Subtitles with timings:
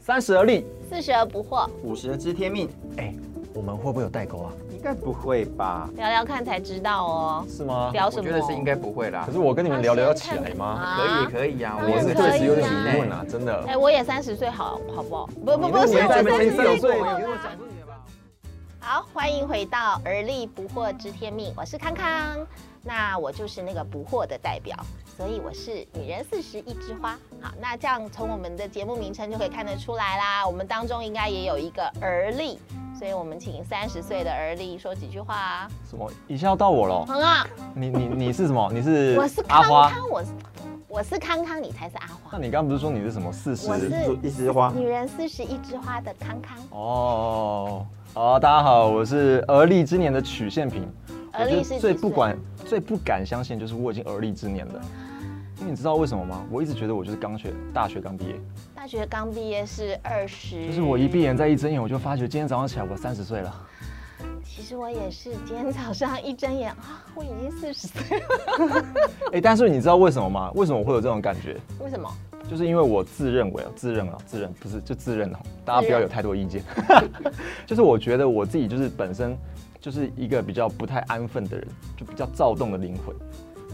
[0.00, 2.68] 三十而立，四十而不惑，五十而知天命，
[2.98, 3.14] 哎，
[3.54, 4.52] 我们会不会有代沟啊？
[4.70, 5.88] 应该不会吧？
[5.96, 7.46] 聊聊看才知道哦。
[7.48, 7.90] 是吗？
[7.92, 8.28] 聊什么？
[8.28, 9.32] 我觉得是应该不会啦可。
[9.32, 10.96] 是我跟你们聊聊得起来吗？
[10.98, 13.64] 可以可以啊，我是确实有点啊疑问啊，真的。
[13.66, 15.26] 哎，我也三十岁，好好不好？
[15.26, 17.20] 不不不我三十岁有岁过了。
[18.80, 22.46] 好，欢迎回到而立不惑知天命，我是康康。
[22.82, 24.76] 那我就是那个不惑的代表，
[25.22, 27.12] 所以我是女人四十一枝花。
[27.40, 32.58] 好，那这样从我们的节目名称就可以看得出来啦，我们当中应该也有一个而立，
[32.98, 35.70] 所以我们请三十岁的而立说几句话啊。
[35.88, 36.10] 什么？
[36.26, 37.06] 一下要到我了？
[37.06, 38.68] 很好，你你你是什么？
[38.74, 39.90] 你是我是阿花？
[39.90, 40.28] 康康，我是
[40.88, 42.30] 我是康康，你才是阿花。
[42.32, 43.68] 那你刚刚不是说你是什么四十？
[44.24, 50.92] 一枝花，女人四十一枝花的康康，哦，好，大家好，我是而立之年的曲线平。
[51.34, 52.36] 而立是几最不管
[52.66, 54.82] 最不敢相信，就是我已经而立之年了。
[55.62, 56.44] 因为你知道为什么吗？
[56.50, 58.34] 我一直觉得我就是刚学大学刚毕业，
[58.74, 63.68] 大学刚毕业是二十，就是我一闭眼再一睁眼，我就发觉今天早上起来我三十岁了。
[64.44, 68.84] 其实我也是，今天早上一睁眼啊，我已经四十岁了。
[69.34, 70.50] 哎、但是你知道为什么吗？
[70.56, 71.56] 为什么我会有这种感觉？
[71.78, 72.12] 为什么？
[72.50, 76.60] 就是因为我自认为，自认啊，自认不是就自认哦，大家不要有太多意见。
[77.64, 79.38] 就是我觉得我自己就是本身
[79.80, 83.14] 就是一个比较不太安分的人，就比较躁动的灵魂，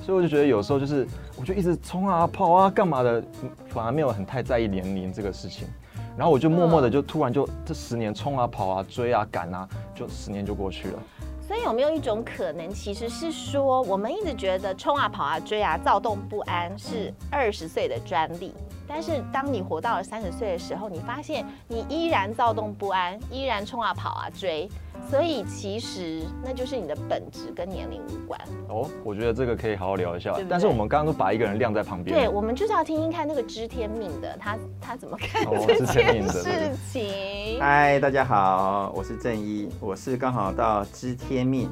[0.09, 1.07] 所以我就觉得有时候就是
[1.39, 5.69] 我就一直冲啊跑啊干嘛的，嗯反而没有很太在意年龄这个事情。
[6.17, 10.99] 然后我就默默的就突然就这十年冲啊跑啊追啊赶啊，就十年就过去了。
[11.47, 18.55] 所以有没有一种可能，其实是说，我们一直觉得冲啊、跑啊、追啊、躁动不安是二十岁的专利，
[18.89, 24.69] 但是当你活到了三十岁的时候，你发现你依然躁动不安，依然冲啊、跑啊、追，
[25.11, 28.41] 所以其实那就是你的本质跟年龄无关。
[28.69, 30.43] 哦，我觉得这个可以好好聊一下对。
[30.43, 37.61] 对但是我们刚刚都把一个人晾在旁边，对，我们就是要听听看那个知天命的，他他怎么看哦这知天命件的事情。
[37.61, 41.71] 嗨，大家好，我是正一，我是刚好到知天命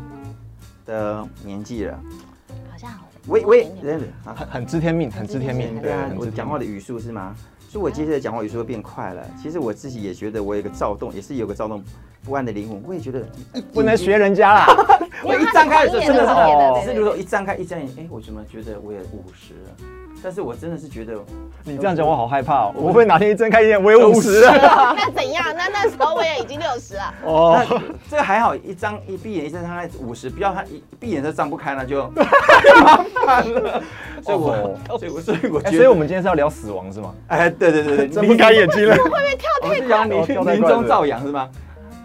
[0.85, 1.99] 的年纪了。
[2.71, 2.91] 好像
[3.27, 3.69] 好喂喂，
[4.25, 5.81] 很很知天命，很知天命。
[5.81, 7.35] 对啊，我讲话的语速是吗？
[7.69, 9.29] 所以我接下来讲话语速会变快了。
[9.43, 11.83] 其实我自己也觉得我有个躁动，也是有个躁动
[12.27, 12.83] 不安的灵魂。
[12.87, 13.23] 我也觉得
[13.73, 14.67] 不能学人家啦。
[15.23, 19.71] 我一张开的时候真的是哦只是如果一张开一睁眼，哎，我怎么觉得我也五十了？
[20.23, 21.15] 但是我真的是觉得，
[21.63, 24.53] 你这样讲我好害怕哦，我会哪天一睁开眼我有五十了。
[24.97, 25.45] 那怎样？
[25.57, 27.15] 那那时候我也已经六十了。
[27.25, 27.79] 哦，那
[28.11, 32.11] 这个还好，一张一闭眼一睁开五十，不要他一闭眼就张不开，那就
[32.83, 33.83] 麻烦了。
[34.23, 37.15] 所以我，所以我，所以我觉得，哎所以我们今天是要聊死亡是吗？
[37.29, 38.97] 哎，对对对对，睁不开眼睛了。
[38.97, 39.09] 我
[39.69, 41.49] 们是讲哦跳太临快了终照阳是吗？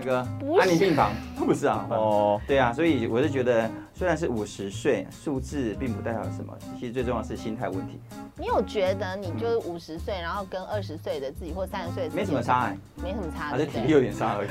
[0.04, 1.86] 那个不是安宁病房不是啊？
[1.90, 8.00] 哦，哦，对啊，所以我是觉得，虽然是五十岁，数字并不代表什么，其实最重要的是心态问题，
[8.36, 14.50] 你有觉得你就是五十岁，然后跟二十岁的自己或三十岁的没什么差哎，没什么差，还对不对是体力有点差而已。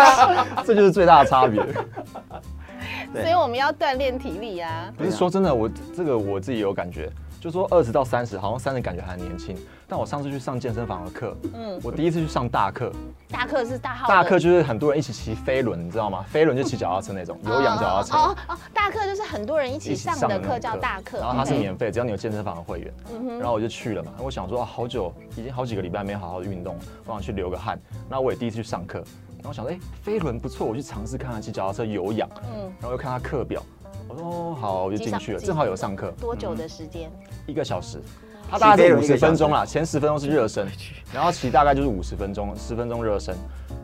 [0.66, 1.62] 这就是最大的差别。
[3.12, 4.92] 所以我们要锻炼体力啊。
[4.96, 9.56] 不是说真的，我这个我自己有感觉，就说二十到三十，好像三十感觉还年轻。
[9.88, 12.90] 但我上次去上健身房的课，嗯，我第一次去上大课，
[13.30, 16.24] 大课是大号，大课就是很多人一起骑飞轮，你知道吗？
[16.28, 18.16] 飞轮就骑脚踏车那种，有氧脚踏车。
[18.16, 22.92] 哦哦，大课就是很多人一起上的课叫大课，然后它是免费，只要你有健身房的会员。
[23.12, 27.78] 嗯哼然后我就去了嘛，我想说啊，好久，已经好几个礼拜没有好好的运动，我想去流个汗。
[28.08, 28.98] 那我也第一次去上课，
[29.38, 32.28] 然后想说，哎、飞轮不错，我去尝试看看骑脚踏车有氧。
[32.52, 33.62] 嗯，然后又看他课表，
[34.08, 37.08] 我说哦好，我就进去了，正好有上课，多久的时间？
[37.46, 38.02] 一个小时。
[38.50, 40.66] 他大概是五十分钟啦，前十分钟是热身，
[41.12, 43.34] 然后骑大概就是五十分钟，十分钟热身，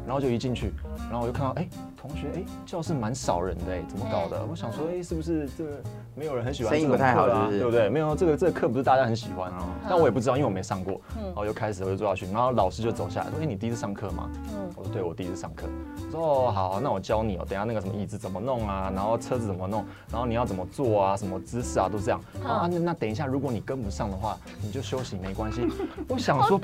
[0.06, 0.72] 然后就一进去，
[1.10, 4.40] 然后我就看到哎、同学哎、教室蛮少人的哎、怎么搞的？
[4.48, 5.70] 我想说哎、是不是这个
[6.14, 7.88] 没有人很喜欢这种生意不太好对不对？
[7.88, 14.28] 没有这个这个课不是大家很喜欢啊，但我也不知道，因为我没上过，嗯然后就开始我就坐下去，然后老师就走下来说哎、你第一次上课吗？
[14.54, 15.66] 嗯，我说对，我第一次上课。
[16.06, 22.20] 我说哦好，那我教你哦，等一下那个什么椅子怎么弄啊，然后车子怎么弄，然后你要怎么坐啊，什么姿势啊，都这样。
[22.44, 25.66] 啊，那那等一下，如果你跟不上的话，你就休息没关系。
[26.08, 26.60] 我想说，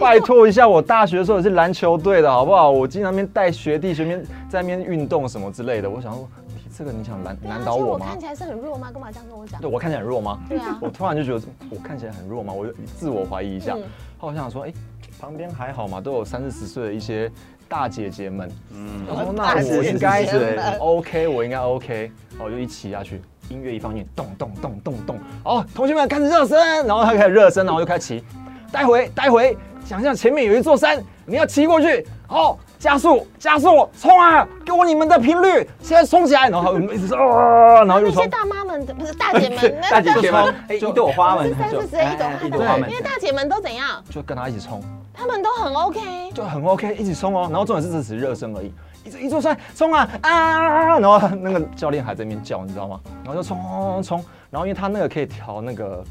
[0.00, 2.70] 拜托一下，我大学的时候也是篮球队的好不好？
[2.70, 5.90] 我经常那边带学弟学妹在那边运动什么之类的。
[5.90, 6.41] 我想说，你
[6.76, 8.18] 这个你想难难倒我吗我看？
[8.18, 8.90] 起来是很弱吗？
[8.92, 9.60] 干嘛这样跟我讲？
[9.60, 10.38] 对我看起来很弱吗？
[10.48, 11.40] 对啊，我突然就觉得
[11.70, 12.52] 我看起来很弱吗？
[12.52, 13.74] 我就自我怀疑一下。
[13.76, 13.82] 嗯
[14.18, 14.72] 后我想说，哎、
[15.20, 17.28] 旁边还好嘛，都有三四十岁的一些
[17.68, 18.48] 大姐姐们。
[18.72, 28.24] 嗯我说大那我应该姐姐 OK，我应该 OK，然后我就一骑下去，音乐一放进，咚咚咚咚咚，哦，同学们开始热身，然后他开始热身，然后就开始骑，
[28.70, 44.02] 待会待会，想象前面有一座山，你要骑过去，好，加速加速冲啊，给我你们的频率，现在冲起来，然后我们一直啊，然后又冲，那些大妈们不是大姐们， 大姐姐们一朵花们，三四十一朵哎花一朵花们因，为大姐们都怎样？
[44.10, 44.82] 就跟他一起冲，
[45.14, 46.32] 他们都很 OK。
[46.34, 47.42] 就很 OK，一起冲哦。
[47.52, 48.74] 然后重点是这只是热身而已，
[49.04, 52.98] 一直一做出来冲啊啊，然后那个教练还在那边叫，你知道吗？
[53.22, 56.02] 然后就冲冲冲冲，然后因为他那个可以调那个。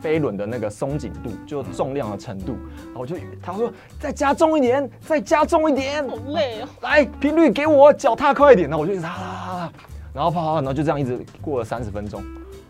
[0.00, 2.52] 飞轮的那个松紧度，就重量的程度，
[2.86, 6.68] 然后我就他说再加重一点，再加重一点，好累哦。
[6.82, 9.72] 来频率给我，脚踏快一点，然后我就一直啦啦啦啦，
[10.12, 12.22] 然后跑跑，然后就这样一直过了三十分钟，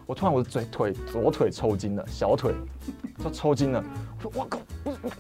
[0.07, 2.55] 我突然我的嘴腿左腿抽筋了，小腿
[3.23, 3.83] 就抽筋了，
[4.19, 4.59] 我说我靠，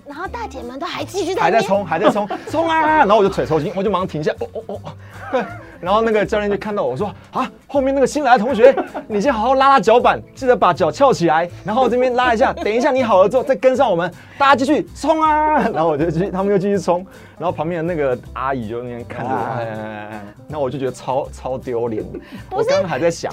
[0.06, 2.98] 然后大姐们都还继续还在冲，还在冲，冲啊！
[2.98, 4.92] 然后我就腿抽筋，我就马上停下，哦哦哦哦，
[5.32, 5.44] 对。
[5.78, 8.74] 然后那个教练就看到我说啊，后面那个新来的同学，
[9.08, 15.58] 你先好好拉拉脚板，记得把脚翘起来，然后这边拉一下，等一下你好了之后再跟上我们，大家继续冲啊！
[15.74, 17.04] 然后我就继续，他们又继续冲，
[17.38, 22.18] 然后旁边的那个阿姨就那边看着我，哎哎哎哎然后我就觉得超超丢脸的，
[22.50, 23.32] 我刚刚还在想。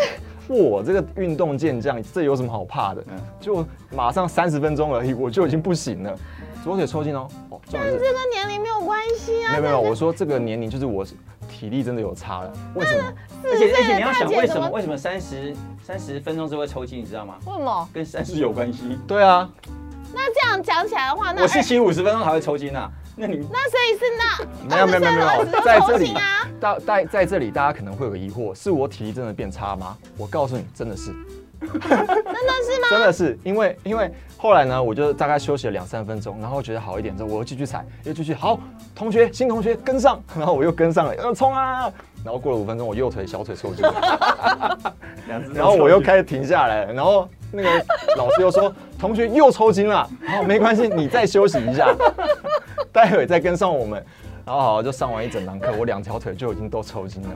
[0.49, 3.01] 哇，这个运动健将，这有什么好怕的？
[3.39, 3.65] 就
[3.95, 6.13] 马上三十分钟而已，我就已经不行了，
[6.63, 7.27] 左腿抽筋哦。
[7.49, 9.51] 哦，这跟年龄没有关系啊。
[9.51, 11.05] 没有没有，我说这个年龄就是我
[11.49, 12.53] 体力真的有差了。
[12.75, 13.13] 为什么？
[13.43, 17.35] 而且而且你要想为什么为什么三十三十分钟之后会抽筋，你知道吗？
[17.45, 17.89] 为什么？
[17.93, 18.97] 跟三十有关系。
[19.05, 19.49] 对啊，
[20.13, 26.49] 那这样讲起来的话，那我是骑五十分钟才会抽筋啊，那你那所以是那没有没有没有没有在这里都抽筋啊。
[26.59, 29.97] 大在在这里，大家可能会有个疑惑，是我体力真的变差吗？
[30.17, 31.11] 我告诉你，真的是，
[31.71, 32.87] 真的是吗？
[32.89, 38.59] 真的是，因为因为后来呢，我就大概休息了两三分钟，然后觉得好一点之后，我又继续踩，又继续好，
[38.95, 41.91] 同学新同学跟上，然后我又跟上了，要冲啊！
[42.23, 43.85] 然后过了五分钟，我右腿小腿 抽筋。
[45.53, 47.69] 然后我又开始停下来，然后那个
[48.17, 51.93] 老师又说同学又抽筋了，好没关系，你再休息一下，
[52.91, 54.03] 待会再跟上我们。
[54.45, 57.29] 然后好就上完一整堂课，我两条腿就已经都抽筋了。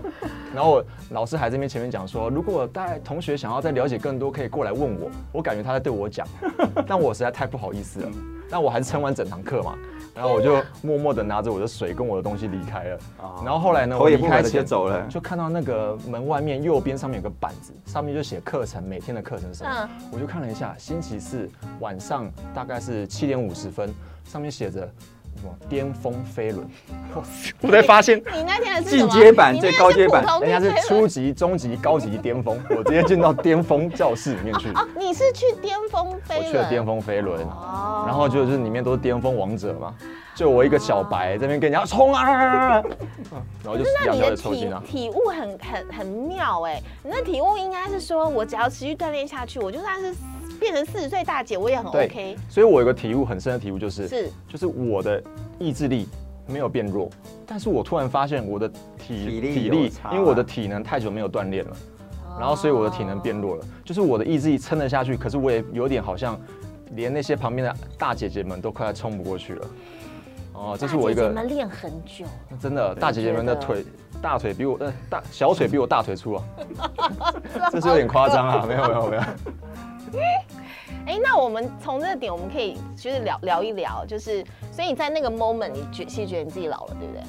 [0.53, 5.09] 然后我老师还在那边前面讲说，如果大家同学想要再了解更多，可以过来问我。
[5.31, 6.27] 我感觉他在对我讲，
[6.85, 8.09] 但我实在太不好意思了。
[8.49, 9.77] 但我还是撑完整堂课嘛，
[10.15, 12.99] 然后我就默默的拿着我的水跟我的东西离开了。
[13.43, 15.05] 然后后来呢，我头也不开前走了。
[15.07, 19.69] 就看到那个门外面右边上面有个板子，上面就写课程，每天的课程什么。
[19.69, 21.49] 嗯我就看了一下，星期四
[21.81, 23.93] 晚上大概是七点五十分，
[24.23, 24.89] 上面写着
[25.37, 26.67] 什么巅峰飞轮。
[27.61, 34.69] 我才发现你那天进阶版最高阶版人家是初级、中级、高级、巅峰， 我直接进到巅峰教室里面去。
[34.69, 36.47] 哦，你是去巅峰飞轮？
[36.47, 39.93] 我去了巅峰飞轮，哦然后就就是里面都是巅峰王者嘛，
[40.35, 42.81] 就我一个小白这边跟人家冲啊，
[43.63, 44.97] 然后就两条那你的体。
[44.97, 50.13] 体悟很很很妙哎，你那体悟应该是说，我只要持续锻炼下去，我就算是
[50.57, 52.35] 变成四十岁大姐，我也很 OK。
[52.49, 55.21] 所以我有个体悟很深的体悟就是，是就是我的
[55.59, 56.07] 意志力
[56.45, 57.09] 没有变弱，
[57.45, 58.67] 但是我突然发现我的
[58.97, 61.75] 体体力因为我的体能太久没有锻炼了，
[62.39, 66.39] 然后所以我的体能变弱了，就是我的意志力撑得下去，可是我也有点好像
[66.91, 69.67] 连那些旁边的大姐姐们都快要冲不过去了。
[70.53, 72.25] 哦，这是我一个大姐姐们练很久，
[72.59, 73.85] 真的大姐姐们的腿
[74.21, 76.43] 大腿比我呃大小腿比我大腿粗啊，
[77.71, 79.21] 这是有点夸张啊，没有没有没有。
[81.05, 87.23] 哎，那我们从这个点，我们可以就是聊聊一聊，就是所以你在那个 moment，你觉其实觉得你自己老了，对不对？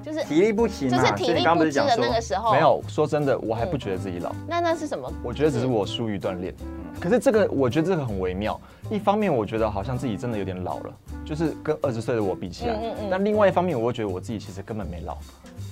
[0.00, 2.60] 就是体力不行嘛，就是体力不支的那个时候，没。
[2.60, 5.12] 有，说真的，我还不觉得自己老，那那是什么？
[5.22, 6.54] 我觉得只是我疏于锻炼。
[6.98, 8.58] 可是这个，我觉得这个很微妙。
[8.90, 10.94] 一方面，我觉得好像自己真的有点老了，
[11.24, 12.74] 就是跟二十岁的我比起来。
[12.74, 15.18] 嗯嗯嗯但另外一方面，我又觉得我自己其实根本没老。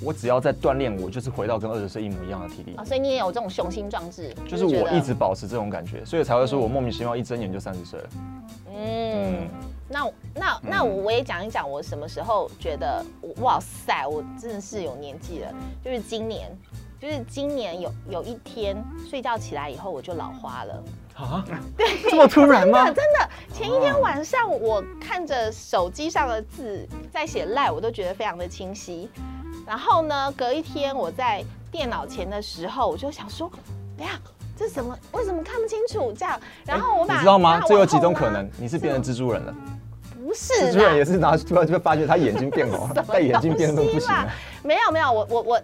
[0.03, 2.85] 我只要在锻炼，我就是回到跟二十岁一模一样的体力啊，。
[2.85, 8.09] 所以你也有这种雄心壮志，就是我一直保持这种感觉，所以才会说我莫名其妙一睁眼就三十岁了。
[8.79, 9.49] 嗯，
[9.89, 13.05] 那那那我我也讲一讲，我什么时候觉得
[13.39, 16.55] 哇塞，我真的是有年纪了，就是今年，
[17.01, 18.77] 就是今年有有一天
[19.09, 20.85] 睡觉起来以后我就老花了，
[21.15, 21.43] 啊？
[21.75, 22.85] 对这么突然吗？
[22.85, 29.09] 真的，前一天晚上我看着手机上的字在写赖，我都觉得非常的清晰。
[29.67, 33.51] 然后呢，隔一天我在电脑前的时候，我就想说，
[33.99, 34.13] 哎呀，
[34.57, 34.97] 这什么？
[35.13, 36.13] 为什么看不清楚？
[36.13, 39.55] 这样，然后我把你知道吗这有几种可能，你是变成蜘蛛人了。
[40.25, 44.29] 不是蜘蛛人也啦，是拿突然就会发觉他眼睛变红， 戴眼镜变得不行了。
[44.63, 45.61] 没有没有，我我我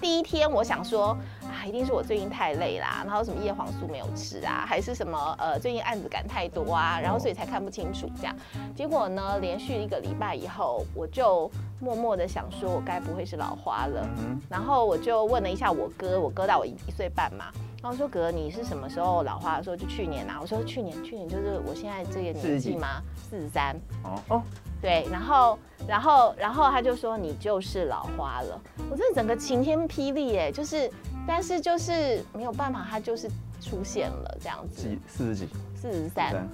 [0.00, 8.36] 第一天我想说啊，一定是我最近太累啦，然后什么叶黄素没有吃啊，还是什么呃最近案子赶太多啊，然后所以才看不清楚这样。
[8.74, 14.06] 结果呢，连续一个礼拜以后，我就默默的想说，我该不会是老花了？
[14.18, 17.46] 嗯然后我就问了一下我哥，我哥大我一一岁半嘛，
[17.82, 19.62] 然后说哥你是什么时候老花的？
[19.62, 23.00] 说就去年啊，我说去年，去年就是我现在这个年纪吗？
[23.30, 23.74] 四十三。
[24.02, 24.42] 哦哦，
[24.84, 28.60] 对，然后，然后，然后他就说你就是老花了，
[28.90, 30.90] 我真的整个晴天霹雳哎，就是，
[31.26, 33.26] 但是就是没有办法，他就是
[33.62, 36.46] 出现了这样子，几四十几，四十三，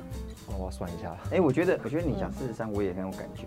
[0.57, 1.13] 我要算一下。
[1.33, 3.43] 哎，我觉得，我觉得你讲四十三，我也很有感觉。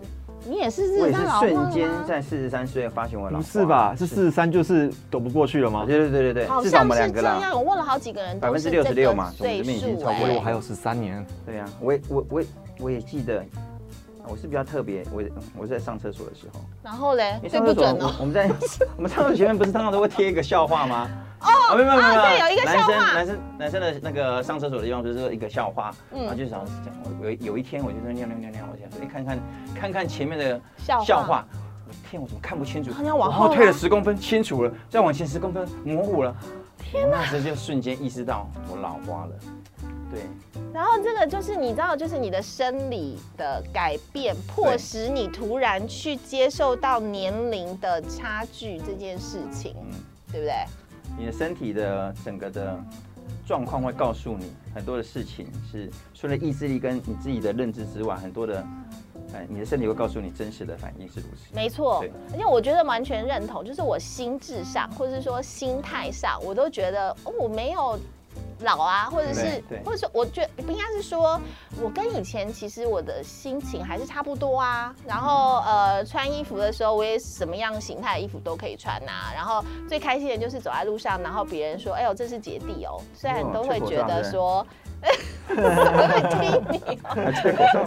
[0.46, 1.88] 你也是四我也是十三老花瞬间？
[2.06, 3.96] 在四十三岁发现我老花不是吧？
[3.96, 5.86] 是四十三就是躲不过去了吗？
[5.86, 7.40] 对对对对对，好至少我像是这们两个啦。
[7.40, 11.26] 样，我问了好几个人，百分之六十六嘛从我岁这边已经数超过哎我以为我还有十三年。
[11.46, 12.48] 对呀、我也我我也
[12.80, 13.42] 我也记得，
[14.28, 15.22] 我是比较特别，我
[15.56, 18.14] 我是在上厕所的时候，然后嘞因为，对上厕所不准哦。
[18.18, 18.50] 我我们在
[18.96, 21.08] 我们上厕所前面不是通常都会贴一个笑话吗？
[21.40, 29.38] 哦，没有没有没有，有一个男生笑话男生男生的那个上厕所的地方就是一个笑话，嗯然后就想讲，我有有一天我就在尿尿尿尿，我想说，哎看看
[29.74, 31.44] 看看前面的笑话
[32.10, 32.90] 天，我怎么看不清楚？
[32.92, 36.34] 啊你要往后后退了十公分，清楚了；再往前十公分，模糊了。
[36.78, 37.18] 天哪！
[37.18, 39.32] 那时候就瞬间意识到我老花了。
[40.14, 40.22] 对，
[40.72, 49.90] 然后这个就是你知道，就是你的生理的改变，迫使你突然去接受到年龄的差距这件事情，嗯。
[50.32, 50.52] 对不对？
[51.16, 52.76] 你的身体的整个的
[53.46, 58.66] 状况会告诉你很多的事情，是除了意志力跟你自己的认知之外，很多的，
[59.32, 61.54] 哎，你的身体会告诉你真实的反应是如此。
[61.54, 67.96] 没错对，而且我觉得完全认同，就是我心智上或者是说心态上，我都觉得哦，我没有
[68.60, 71.40] 老啊，或者是或者说，我觉得不应该是说，
[71.80, 74.94] 我跟以前其实我的心情还是差不多啊。
[75.06, 84.66] 然后呃，穿衣服的时候，我也什么样形态的衣服都可以穿呐、然后最开心的就是走在路上，然后别人说，哎呦，这是姐弟哦，虽然都会觉得说。
[85.48, 86.40] 我会听
[86.72, 87.86] 你哦，还吹口哨，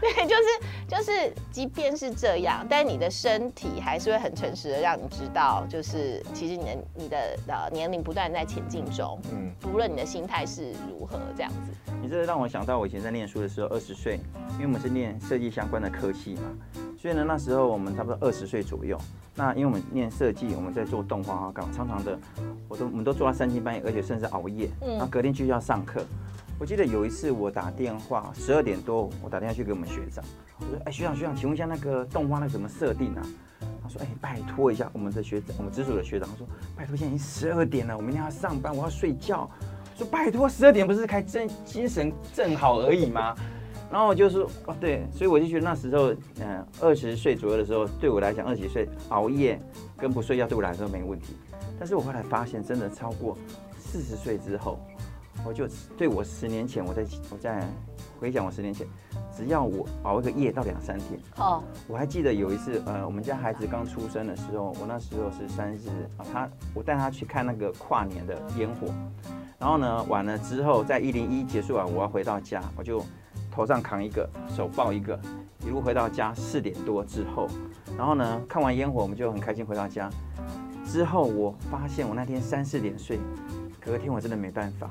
[0.00, 0.46] 对，就是
[0.88, 7.16] 就是，即便是这样，但你的身体还是会很诚实的让你知道，就是其实你的你的
[7.48, 11.92] 呃年龄不断在前进中，嗯，不论你的心态是如何，这样子。
[12.00, 14.18] 你这让我想到我以前在念书的时候，二十岁，
[14.54, 16.42] 因为我们是念设计相关的科系嘛，
[16.98, 18.98] 所以呢那时候我们差不多二十岁左右。
[19.34, 22.18] 那因为我们念设计，我们在做动画啊，干嘛常常的，
[22.68, 26.04] 我都我们都做到三更半夜，而且甚至熬夜，嗯然后隔天继续要上课。
[26.60, 30.22] 我记得有一次我打电话，十二点多，我打电话去给我们学长，
[30.58, 33.22] 我说：“哎，学长学长，请问一下那个动画那怎么设定啊？”
[33.82, 39.50] 他说：“哎，拜托一下我们的学长，我们直属的学长，他说拜托，现在已经十二点了，我明天要上班，我要睡觉。
[39.96, 43.34] 说拜托，十二点不是开正精神正好而已吗？”
[43.90, 49.58] 然后我就说：“哦，对，所以我就觉得那时候，嗯、二十岁左右的时候，对我来讲，二十几岁熬夜
[49.96, 51.34] 跟不睡觉对我来说没问题。
[51.78, 53.34] 但是我后来发现，真的超过
[53.78, 54.78] 四十岁之后，
[55.44, 57.66] 我就对我十年前，我在我在
[58.18, 58.86] 回想我十年前，
[59.36, 68.86] 只要我熬一个夜到两三天，哦，我还记得有一次，呃，我们家孩子刚出生的时候，我那时候是三十啊，他我带他去看那个跨年的烟火，
[69.58, 73.02] 然后呢，完了之后，在一零一结束完，我要回到家，我就
[73.50, 75.18] 头上扛一个，手抱一个，
[75.64, 77.48] 一路回到家，四点多之后，
[77.96, 80.10] 然后呢，看完烟火，我们就很开心回到家。
[80.84, 83.18] 之后我发现我那天三四点睡，
[83.80, 84.90] 隔天我真的没办法，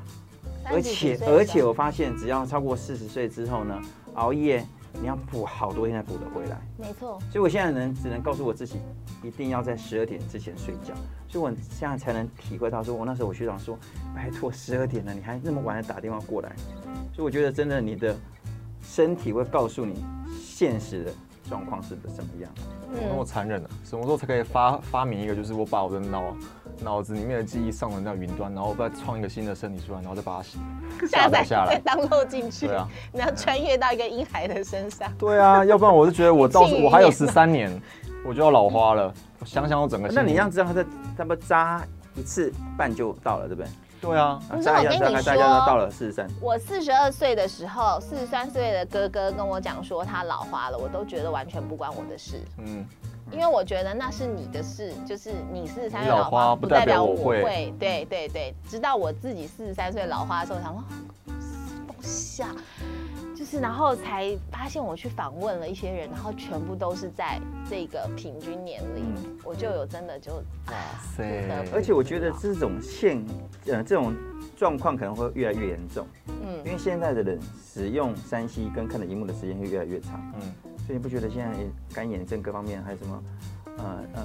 [0.65, 3.79] 而且而且我发现，只要超过四十岁之后呢，
[4.15, 4.65] 熬夜
[5.01, 6.59] 你要补好多天才补得回来。
[6.77, 8.79] 没错，所以我现在能只能告诉我自己，
[9.23, 10.93] 一定要在十二点之前睡觉。
[11.27, 13.77] 所以我现在才能体会到，说我那时候我学长说，
[14.15, 16.55] 拜托十二点了，你还那么晚的打电话过来。
[17.13, 18.15] 所以我觉得真的你的
[18.81, 20.03] 身体会告诉你
[20.41, 21.11] 现实的
[21.47, 22.51] 状况是怎么样。
[22.91, 23.69] 那么残忍啊！
[23.85, 26.35] 什么时候才可以发发明一个，就是我把我的脑
[26.81, 30.43] 脑子里面的记忆上传到云端，然后再创一个新的身体出来，然后再把它
[31.07, 31.79] 下载下再来。
[31.79, 35.11] 当漏进去对，啊，你要穿越到一个婴孩的身上。
[35.17, 37.69] 对啊，要不然我就觉得我到时 我还有十三年，
[38.25, 39.13] 我就要老花了。
[39.39, 40.85] 我想想我整个，那你这样知道他在
[41.17, 41.81] 他不扎
[42.15, 43.69] 一次半就到了，对不对？
[44.01, 46.25] 对啊，扎一下我跟你扎一下扎一下说到了四十三。
[46.41, 52.41] 我四十二岁的时候，四十三岁的哥哥跟我讲说他老花了，我都觉得完全不关我的事。
[52.59, 52.85] 嗯，
[53.31, 57.43] 因为我觉得那是你的事，就是你四十三岁老老花，不代表我会。
[57.43, 57.73] 会。
[57.79, 60.83] 对对对，直到我自己四十三岁老花的时候，我想说，
[61.87, 62.55] 放下，
[63.35, 70.33] 就是然后才发现我去访问了一些人，然后全部都是在这个平均年龄，我就有真的就
[70.67, 70.73] 哇
[71.15, 73.23] 不得不而且我觉得这种现
[73.67, 74.13] 呃这种
[74.57, 76.57] 状况可能会越来越严重，嗯。
[76.59, 80.19] 因嗯，为现在的人使用三 C 跟看的荧幕的时间会越来越长。
[80.35, 80.53] 嗯，
[80.89, 81.55] 所以你不觉得现在
[81.93, 83.23] 干眼症各方面还有什么
[83.77, 84.23] 呃呃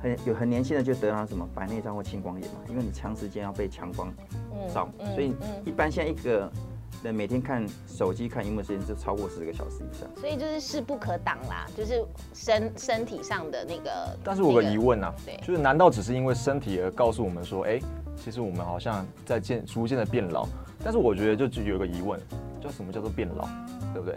[0.00, 4.10] 很有很年轻的就得到什么白内障或青光眼嘛，因为你长时间要被强光
[4.50, 5.34] 嗯照，所以
[5.66, 6.50] 一般现在一个
[7.02, 10.08] 人每天看手机看荧幕时间就超过十个小时以上。
[10.16, 14.16] 所以就是势不可挡啦，就是身身体上的那个。
[14.24, 17.78] 但是我有个疑问啊对，就是难道只是因为身体而告诉我们说，哎、
[18.16, 20.48] 其实我们好像在渐逐渐的变老？
[20.82, 22.18] 但是我觉得就就有一个疑问，
[22.66, 23.46] 叫什么叫做变老，
[23.94, 24.16] 对不对？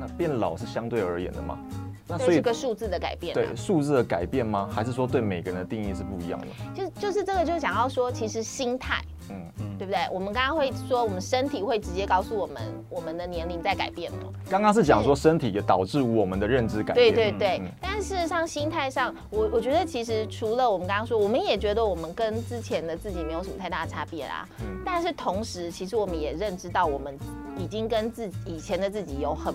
[0.00, 1.56] 那变老是相对而言的嘛？
[2.06, 3.40] 那对，是个数字的改变、啊。
[3.40, 4.68] 对数字的改变吗？
[4.72, 6.46] 还是说对每个人的定义是不一样的？
[6.74, 10.00] 就就是这个，就是讲到说，其实心态，嗯嗯，对不对？
[10.12, 14.18] 我们刚刚会说，我们身体会直接告诉我们，我们的年龄在改变吗。
[14.50, 17.14] 刚刚是讲说身体也导致我们的认知改变。
[17.14, 24.46] 对对，嗯但事实上心态上，我我觉得其实除了我们刚刚说，我们也觉得我们跟之前的自己没有什么太大的差别啦。
[24.60, 27.18] 嗯但是同时，其实我们也认知到，我们
[27.56, 29.54] 已经跟自己以前的自己有很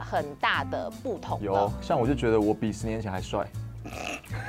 [0.00, 1.70] 很大的不同有。
[1.80, 3.46] 像我就觉得我比十年前还帅。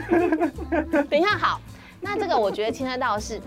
[1.09, 1.61] 等一下，好，
[1.99, 3.41] 那这个我觉得牵涉到的是，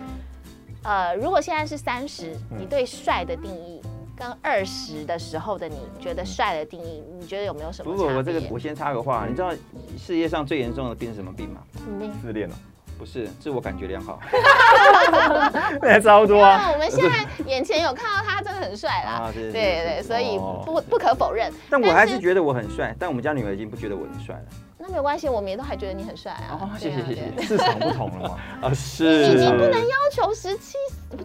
[0.82, 3.80] 呃，如果现在是三十，嗯你对帅的定义。
[4.16, 8.06] 跟二十的时候的你觉得帅的定义，你觉得有没有什么如果？
[8.14, 9.50] 我这个我先插个话，你知道
[9.99, 11.62] 世界上最严重的病是什么病吗？
[11.99, 12.54] 你自恋了，
[12.96, 14.20] 不是自我感觉良好
[15.82, 16.56] 那差不多啊。
[16.62, 18.34] 那我们现在眼前有看到他，
[18.64, 19.11] 很帅啦。
[19.11, 21.52] 啊，对对对，所以哦不不可否认。
[21.71, 24.42] 但我还是觉得我很帅，但我们家女儿已经不觉得我很帅了。
[24.78, 26.59] 那没有关系，我们也都还觉得你很帅啊。
[26.61, 28.37] 哦谢谢谢谢市场不同了嘛。
[28.61, 30.76] 啊，你是你不能要求十七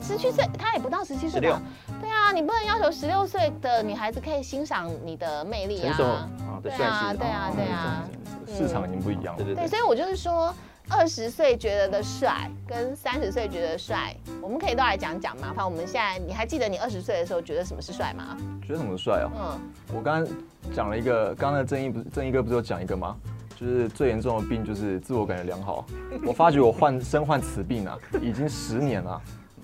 [0.01, 1.61] 十七岁，他也不到十七岁吧？
[2.01, 6.29] 对啊，你不能要求十六岁的女孩子可以欣赏你的魅力成熟啊。
[6.61, 8.03] 对，啊对啊哦对啊
[8.47, 9.43] 市场已经不一样了。
[9.43, 10.53] 对对对，所以我就是说，
[10.89, 15.47] 二十岁觉得的帅跟三十岁觉得帅，我们可以都来讲讲嘛。
[15.47, 18.35] 反正我们现在，你还记得你二十岁的时候觉得什么是帅吗？
[18.65, 19.29] 觉得什么帅哦？
[19.35, 20.33] 嗯，我刚刚
[20.73, 23.15] 讲了一个，刚刚的正义不是正义哥不是有讲一个吗？
[23.55, 25.85] 就是最严重的病就是自我感觉良好。
[26.25, 29.21] 我发觉我患身患此病啊，已经十年了，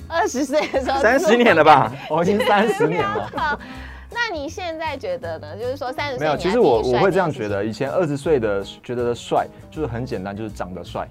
[0.07, 1.91] 二十岁的时候，三十年了吧？
[2.09, 3.59] 我 已经三十年了。
[4.09, 5.57] 好，那你现在觉得呢？
[5.57, 11.07] 就是说三十岁没有，其实我我会这样觉得，以前二十岁的觉得的帅就是很简单，就是长得帅，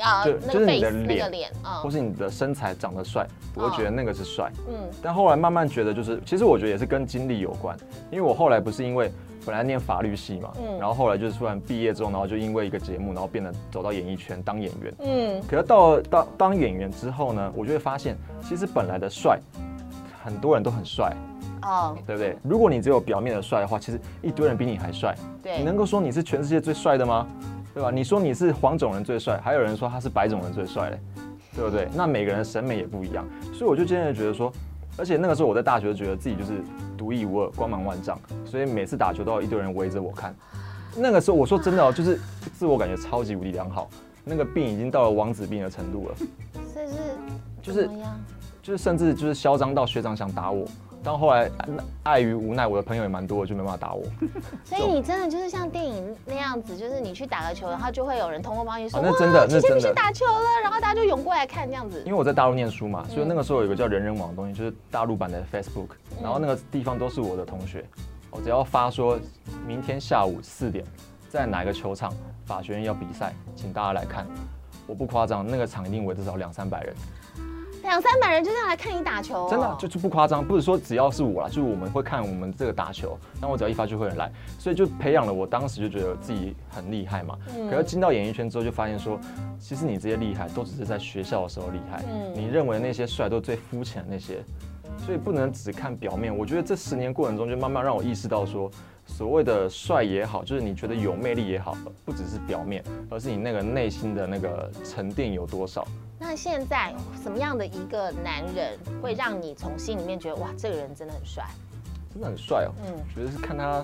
[0.00, 1.82] 啊，就就是你的脸脸，嗯。
[1.82, 4.50] 或是你的身材长得帅，我会觉得那个是帅。
[4.68, 4.74] 嗯。
[5.02, 7.76] 但后来慢慢觉得，就是其实我觉得也是跟经历有关，
[8.10, 9.10] 因为我后来不是因为
[9.46, 10.78] 本来念法律系嘛，嗯。
[10.78, 14.94] 然后后来就是突然毕业之后，然后就因为一个节目，然后变得走到演艺圈当演员。
[15.00, 19.38] 嗯，可是到了当当演员之后呢，我就会发现，其实本来的帅，
[20.24, 21.14] 很多人都很帅，
[21.62, 22.36] 哦，对不对？
[22.42, 25.14] 如果你只有表面的帅的话，其实一堆人比你还帅。
[25.42, 27.26] 对，你能够说你是全世界最帅的吗？
[27.72, 27.90] 对吧？
[27.90, 31.00] 你说你是黄种人最帅，还有人说他是白种人最帅嘞，
[31.54, 31.88] 对不对？
[31.94, 34.52] 那每个人的审美也不一样，所以我就渐渐觉得说，
[34.96, 36.62] 而且那个时候我在大学觉得自己就是
[36.96, 40.34] 独一无二、光芒万丈，所以每次打球都要一堆人围着我看。
[40.96, 42.18] 那个时候我说真的哦，就是
[42.52, 43.88] 自我感觉超级无敌良好，
[44.24, 46.14] 那个病已经到了王子病的程度了，
[46.74, 46.94] 这是
[47.62, 47.90] 就是？
[48.62, 50.66] 就是甚至就是嚣张到学长想打我，
[51.02, 51.50] 但后来
[52.02, 54.04] 碍于无奈，我的朋友也蛮多的，就没办法打我。
[54.64, 62.12] 所以你真的就是像电影那样子，就是你去打个球，然后就会有人通过帮你说，哦那真的那真的去打球了，然后大家就涌过来看这样子因。
[62.12, 65.88] 为我在大陆念书嘛，所以那个时候有一个叫人人网的东西，就是大陆版的 Facebook，
[66.22, 67.84] 然后那个地方都是我的同学，
[68.30, 69.18] 我只要发说
[69.66, 70.84] 明天下午四点
[71.28, 72.12] 在哪个球场
[72.44, 74.26] 法学院要比赛，请大家来看。
[74.86, 76.94] 我不夸张，那个场一定围至少两三百人，
[77.82, 87.36] 两三百人就这样来看你打球、哦，真的就是不夸张，不是说只要是我啦，就是我们会看我们这个打球，那我只要一发就会有人来，所以就培养了我当时就觉得自己很厉害嘛。
[87.56, 89.18] 嗯可是进到演艺圈之后，就发现说，
[89.58, 94.42] 其实你这些厉害都只是在学校的时候厉害，嗯你认为那些帅都是最肤浅的那些，
[95.04, 96.36] 所以不能只看表面。
[96.36, 98.70] 我觉得这十年过程中，就慢慢让我意识到说，
[99.06, 105.86] 所谓的帅也好，就是你觉得有魅力也好，不只是表面，而是你那个内心的那个沉淀有多少。
[106.22, 111.46] 那现在什么样的一个男人会让你从心里面觉得哇，这个人真的很帅？
[112.12, 113.82] 真的很帅哦，嗯，觉得是看他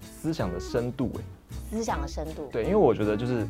[0.00, 1.20] 思想的深度哎。
[1.68, 3.44] 思想的深度。，对，因为我觉得就是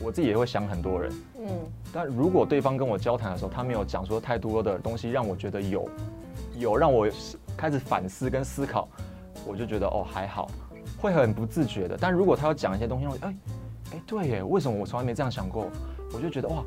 [0.00, 1.48] 我自己也会想很多人，嗯，
[1.92, 5.90] 但如果对方跟我交谈的时候，他没有讲说太多的东西，让我觉得有
[6.54, 7.08] 有让我
[7.56, 8.88] 开始反思跟思考，
[9.44, 10.48] 我就觉得哦还好，
[11.00, 11.98] 会很不自觉的。
[12.00, 13.36] 但如果他要讲一些东西，让我哎
[13.94, 15.68] 哎对耶，为什么我从来没这样想过？
[16.14, 16.64] 我就觉得哇，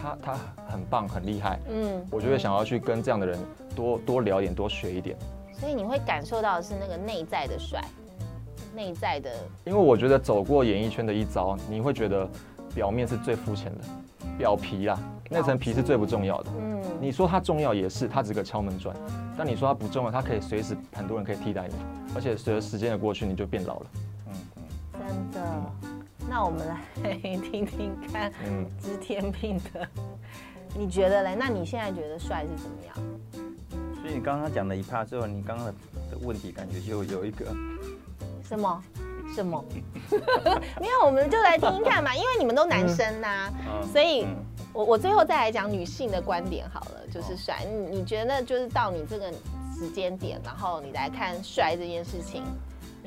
[0.00, 3.38] 他他很棒很厉害，嗯，我就会想要去跟这样的人
[3.74, 5.16] 多多聊一点，多学一点。
[5.52, 7.84] 所以你会感受到的是那个内在的帅，
[8.74, 9.30] 内在的，
[9.64, 12.26] 因为我觉得走过演艺圈的一遭，你会觉得
[12.74, 13.84] 表面是最肤浅的，
[14.38, 16.50] 表皮啦，那层皮是最不重要的。
[16.58, 18.96] 嗯，你说它重要也是，它只是个敲门砖。
[19.36, 21.74] 但你说它不重要，它可以随时很多人可以替代你，
[22.14, 23.86] 而且随着时间的过去，你就变老了。
[24.28, 24.32] 嗯
[24.92, 25.89] 真的。
[26.40, 29.86] 那我们来听听看嗯，知天命的，
[30.74, 31.36] 你觉得嘞？
[31.38, 32.96] 那你现在觉得帅是怎么样？
[34.00, 35.74] 所以你刚刚讲了一趴之后，你刚刚的
[36.22, 37.44] 问题感觉就有一个，
[38.42, 38.82] 什么？
[39.36, 39.62] 什么？
[40.80, 44.34] 没有，我们就来听听看嘛，因为你们都男生呐、嗯所以嗯
[44.72, 47.66] 我我最后再来讲女性的观点好了，就是帅。
[47.68, 49.30] 你你觉得就是到你这个
[49.78, 52.42] 时间点，然后你来看帅这件事情，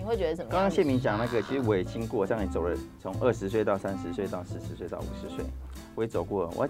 [0.04, 0.60] 你会觉得怎么样？
[0.60, 5.46] 刚刚谢明讲那个，其实我也经过，这样也走了，从二十岁到三十岁到四十岁到五十岁，
[5.96, 6.52] 我也走过。
[6.58, 6.68] 我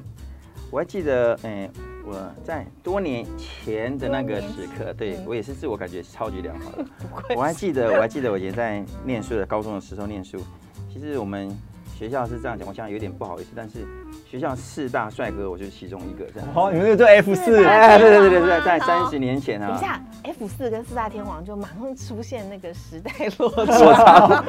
[0.70, 1.68] 我还记得，哎、
[2.06, 6.86] 我在多年前的那个时刻，对嗯我也是自我感觉超级良好的。
[7.36, 10.38] 我还记得，我还记得我以前在念书的高中的时候念书，
[10.88, 11.50] 其实我们
[11.98, 13.86] 学校是这样讲，我想有点不好意思，但是
[14.30, 16.50] 学校四大帅哥，我就是其中一个这样。
[16.54, 24.28] 哦，你们那个就 F 四，哎，对对对对对，在三十年前啊，等一下，F 四跟四大天王就马上出现那个时代 落我差。
[24.28, 24.44] 操！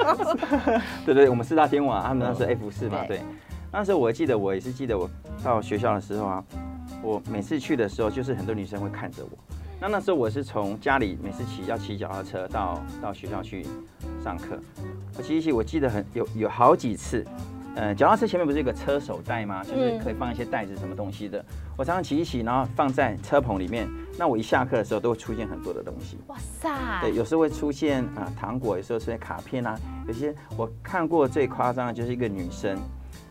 [1.07, 3.21] 对对，我们四大天王，他们那时候 F 四嘛，对对。
[3.71, 5.09] 那时候我记得，我也是记得我
[5.43, 6.45] 到学校的时候啊，
[7.03, 9.39] 我每次去的时候，就是很多女生会看着我。
[9.81, 13.67] 那那时候我是从家里每次骑要骑脚踏车到到学校去
[14.23, 14.59] 上课，
[15.19, 17.23] 我骑一骑，我记得很有有好几次，
[17.77, 19.63] 呃，脚踏车前面不是有个车手袋吗？
[19.63, 21.45] 就是可以放一些袋子什么东西的。
[21.77, 23.89] 我常常骑一骑，然后放在车棚里面。
[24.17, 26.17] 那我一下课的时候，都会出现很多的东西。
[26.29, 26.71] 哇塞！
[27.03, 32.79] 对，有时候会出现啊、糖果，有时候出现卡片啊，有些我看过最夸张的就是一个女生，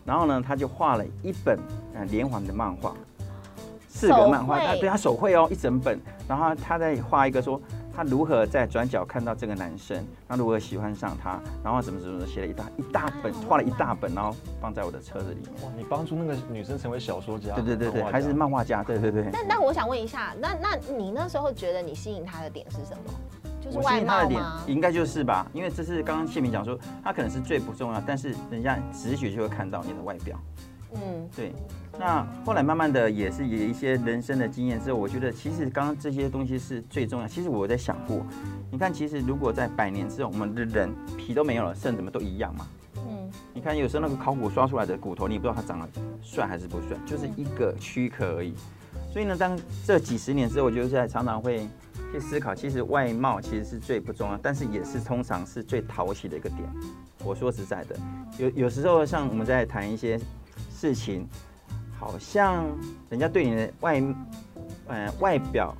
[0.06, 1.58] 然后呢，她就画了一本
[1.95, 2.93] 呃连环的漫画，
[3.93, 7.62] 四个漫画，他对他手绘哦一整本，然后他在画一个说
[7.95, 15.63] 他如何在转角看到这个男生，他如何喜欢上他，然后怎么怎么写了一大一大本，画了一大本，然后放在我的车子里面。
[15.63, 19.29] 哇，你帮助那个女生成为小说家，对对对对，还是漫画家，对对对。
[19.32, 23.13] 那那我想问一下，那那你那时候觉得你吸引他的点是什么？
[23.62, 24.63] 就是吸引他的点貌吗？
[24.65, 30.38] 应该就是吧，因为这是刚刚谢明讲说，他可能是最不重要，但是人家直觉就会看到你的外表。
[30.95, 31.51] 嗯，对，
[31.99, 37.27] 那后来慢慢的也是有一些人生的经验之后，我觉得其实刚刚这些东西是最重要。
[37.27, 38.25] 其实我在想过，
[38.71, 42.67] 你看，其实如果在百年之后，我们的人皮都没有了，肾怎么都一样嘛。
[42.97, 45.89] 嗯，你看，有时候那个考古刷出来的骨头，你也不知道它长得
[46.21, 48.53] 帅还是不帅，就是一个躯壳而已。
[49.12, 51.67] 所以呢，当这几十年之后，我就在常常会
[52.12, 56.62] 去思考，其实外貌其实是最不重要，但是也是通常是最讨喜的一个点。
[57.23, 57.95] 我说实在的，
[58.38, 60.19] 有有时候像我们在谈一些
[60.84, 61.26] 事情，
[61.98, 62.65] 好像
[63.10, 64.04] 人家对你的外
[64.88, 65.74] 呃外表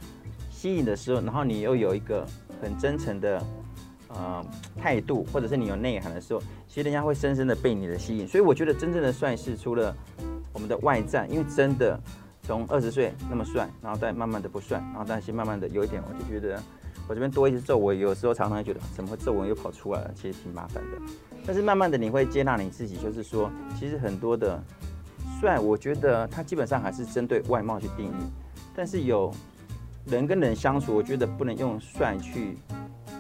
[0.50, 2.26] 吸引的时候，然后你又有一个
[2.62, 3.46] 很真诚的
[4.08, 4.42] 呃
[4.80, 6.40] 态度，或者是你有内涵的时候，
[6.70, 8.26] 其实人家会深深的被你的吸引。
[8.26, 9.94] 所以我觉得真正的帅是除了
[10.54, 12.00] 我们的外在，因为真的
[12.44, 16.64] 从二十岁那么帅，然后再慢慢的不帅，然后但是慢慢的有一点，我就觉得
[17.10, 20.92] 我这边多一些皱纹，有时候常常觉得怎么会皱纹又跑出来了，其实挺麻烦的。
[21.46, 24.64] 但是慢慢的你会接纳你自己，就是说，其实很多的
[25.44, 28.32] 帅，我觉得他基本上还是针对外貌去定义，
[28.74, 29.30] 但是有
[30.06, 32.58] 人跟人相处，我觉得不能用帅去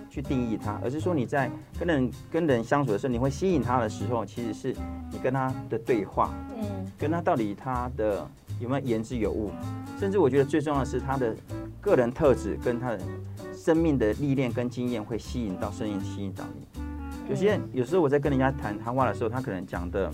[0.10, 4.74] 去定义他，而是说你在跟人跟人相处的时候，你会吸引他的时候，其实是
[5.12, 8.26] 你跟他的对话，嗯，跟他到底他的
[8.58, 9.52] 有没有言之有物，
[10.00, 11.36] 甚至我觉得最重要的是他的
[11.82, 13.02] 个人特质跟他的
[13.54, 16.82] 生命的历练跟经验会吸引到，深深吸引到你。
[17.28, 20.10] 有些有时候我在跟人家谈谈话的时候，他可能讲的，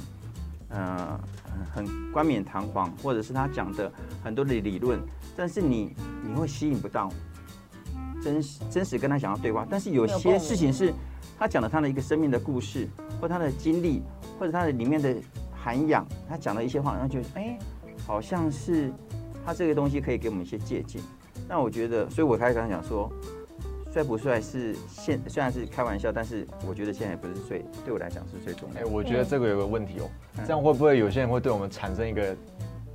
[0.69, 1.19] 呃，
[1.73, 3.91] 很很冠冕堂皇，或者是他讲的
[4.23, 4.99] 很多的理论，
[5.35, 7.09] 但是你你会吸引不到
[8.21, 9.65] 真实真实跟他想要对话。
[9.69, 10.93] 但是有些事情是
[11.37, 12.87] 他讲了他的一个生命的故事，
[13.19, 14.03] 或他的经历，
[14.37, 15.15] 或者他的里面的
[15.55, 17.57] 涵养，他讲了一些话，然后觉得哎，
[18.05, 18.91] 好像是
[19.45, 21.01] 他这个东西可以给我们一些借鉴。
[21.47, 23.11] 那我觉得，所以我才刚讲说，
[23.91, 28.91] 帅不帅是现虽然是开玩笑，但是我觉得现在不是最对我来讲是最重哎、要的。
[28.91, 30.03] 我觉得这个有个问题哦、
[30.37, 32.35] 嗯这样会不会有些人会对我们产生一个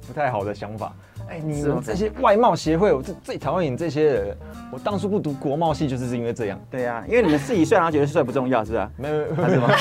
[0.07, 0.95] 不太好的想法？
[1.29, 4.37] 哎、你们这些外貌协会，我最最讨厌你这些人。
[4.71, 6.61] 我当初不读国贸系，就是因为这样。
[6.71, 8.91] 对呀、因为你们自己帅，然后觉得帅不重要，是吧？
[8.99, 9.69] 没有，没有他是吗？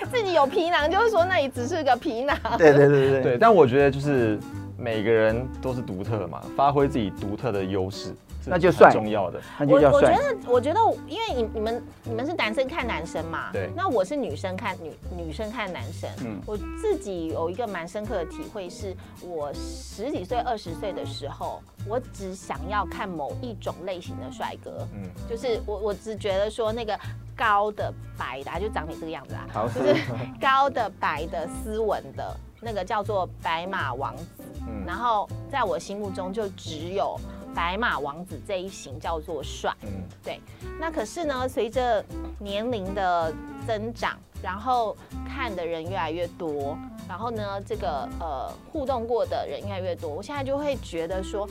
[0.10, 2.34] 自己有皮囊，就是说那里只是个皮囊。
[2.56, 4.38] 对对对对对，但我觉得就是
[4.78, 8.14] 每个人都是独特的嘛，发挥自己独特的优势，
[8.48, 9.40] 这那就是帅重要的。
[9.58, 10.00] 那就叫帅。
[10.00, 26.98] 我我觉得，我觉得，因为你你们你们是男生看男生嘛，对那我是女生看女女生看男生，嗯我自己有一个蛮深刻的体会是，我十几岁、二十岁的时候，我只想要看某一种类型的帅哥，嗯，就是我我只觉得说那个
[27.36, 29.94] 高的白的，啊就长你这个样子啊，就是
[30.40, 34.24] 高的白的斯文的那个叫做白马王子。
[34.70, 37.18] 嗯然后在我心目中就只有
[37.54, 39.74] 白马王子这一型叫做帅。
[39.82, 39.88] 嗯，
[40.22, 40.40] 对，
[40.78, 42.04] 那可是呢，随着
[42.38, 43.32] 年龄的
[43.66, 46.76] 增长，然后看的人越来越多，
[47.08, 51.48] 然后呢，这个呃互动过的人越来越多，我现在就会觉得说，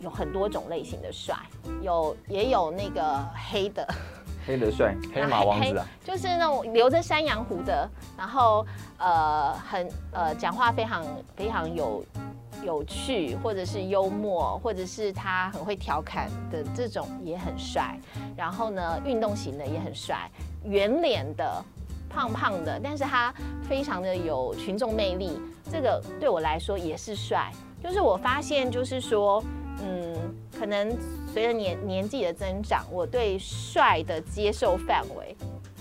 [0.00, 1.36] 有很多种类型的帅，
[1.82, 3.86] 有也有那个黑的，
[4.46, 8.66] 黑的帅，黑马王子啊， 就是那种留着山羊胡的，然后
[8.98, 11.04] 呃很呃讲话非常
[11.36, 12.04] 非常有
[12.62, 17.98] 有趣，或者是幽默，或者是他很会调侃的这种也很帅。
[18.36, 20.30] 然后呢，运动型的也很帅，
[20.64, 21.62] 圆脸的、
[22.08, 23.34] 胖胖的，但是他
[23.68, 27.52] 非常的有群众魅力，这个对我来说也是帅。
[27.82, 29.42] 就是我发现，就是说，
[29.82, 30.16] 嗯，
[30.56, 30.96] 可能
[31.32, 35.36] 随着年年纪的增长，我对帅的接受范围，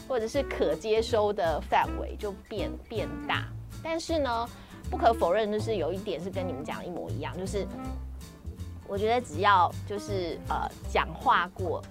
[0.07, 3.45] 或者是可接收的范围就变变大。
[3.83, 4.49] 但是呢，
[4.91, 7.65] 不可否认，就是有一点是跟你们讲的一模一样，就是
[8.87, 11.81] 我觉得只要就是呃讲话过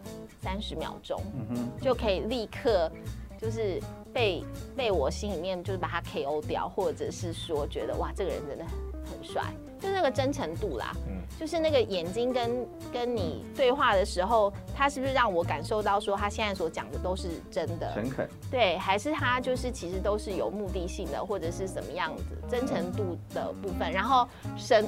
[0.43, 2.93] 三十秒钟，嗯哼，就可以立刻
[3.39, 3.81] 就是
[4.13, 4.45] 被
[4.77, 9.43] 被我心里面就是把他 KO 掉，或者是说觉得哇这个人真的很帅，
[9.81, 17.95] 就是那个真诚度啦，嗯就是那个眼睛跟跟你对话的时候，他是不是让我感受到说他现在所讲的都是真的？
[17.95, 24.87] 诚恳，对，还是他就是其实都是有目的性的，或者是什么样子真诚度的部分，然后深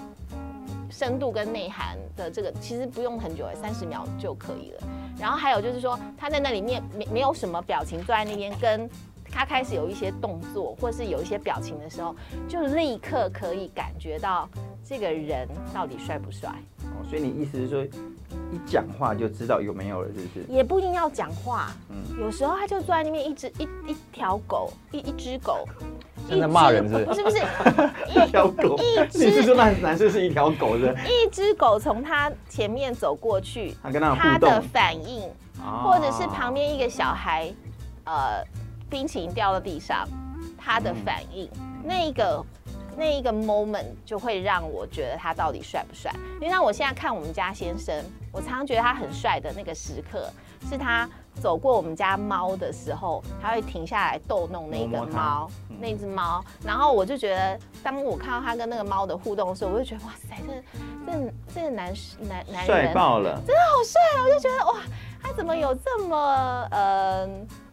[0.91, 4.81] 深度跟内涵的这个其实不用很久哎，三十秒就可以了。
[5.19, 8.91] 然后还有就是说他在那里面没没有什么表情，坐在那边跟
[9.31, 12.15] 他开始有一些动作或是有一些表情的时候，
[12.47, 14.47] 就立刻可以感觉到
[14.85, 16.51] 这个人到底帅不帅。
[16.85, 20.45] 哦，所以你意思是说，一讲话就知道有没有了，是不是？
[20.49, 25.67] 也不一定要讲话，嗯有时候他就坐在那边一只一一条狗，一一只狗，
[26.29, 31.13] 现在骂人是不是不是不是，一条狗，一 你是只说那男生是一条狗是是？
[31.13, 35.23] 一只狗从他前面走过去，他跟他他的，反应，
[35.65, 37.53] 哦或者是旁边一个小孩，
[38.05, 38.45] 呃，
[38.91, 40.07] 冰淇淋掉到地上，
[40.59, 41.49] 他的反应，
[41.85, 42.45] 那一个
[42.97, 46.13] 那一个 moment 就会让我觉得他到底帅不帅。
[46.35, 47.95] 因为像我现在看我们家先生，
[48.31, 50.31] 我常常觉得他很帅的那个时刻，
[50.69, 51.09] 是他
[51.41, 56.45] 走过我们家猫的时候，他会停下来逗弄那个猫，嗯那只猫。
[56.65, 64.25] 然后我就觉得，当我看到他跟那个猫的互动的时候，我就觉得哇塞，这这这个男男男帅人爆了，真的好帅啊！
[64.25, 64.81] 我就觉得哇，
[65.23, 67.29] 他怎么有这么呃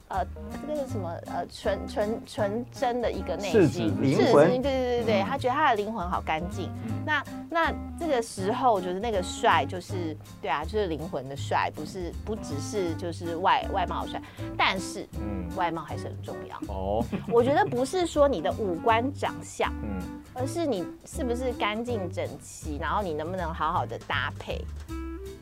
[0.10, 0.26] 呃
[0.67, 6.69] 这个是什么呃纯纯纯真的一个内心子灵魂对对对对，嗯他觉得他的灵魂好干净。
[7.06, 14.22] 那那这个时候就是那个帅，就是对啊，就是灵魂的帅，不是不只是就是外外貌帅，
[14.58, 16.58] 但是嗯，外貌还是很重要。
[16.67, 20.02] 哦，我觉得不是说你的五官长相，嗯，
[20.34, 24.63] 而是你是不是干净整齐，然后你能不能好好的搭配，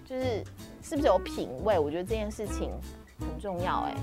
[0.06, 0.44] 就是
[0.82, 1.78] 是不是有品味？
[1.80, 2.72] 我觉得这件事情
[3.20, 3.96] 很重要哎。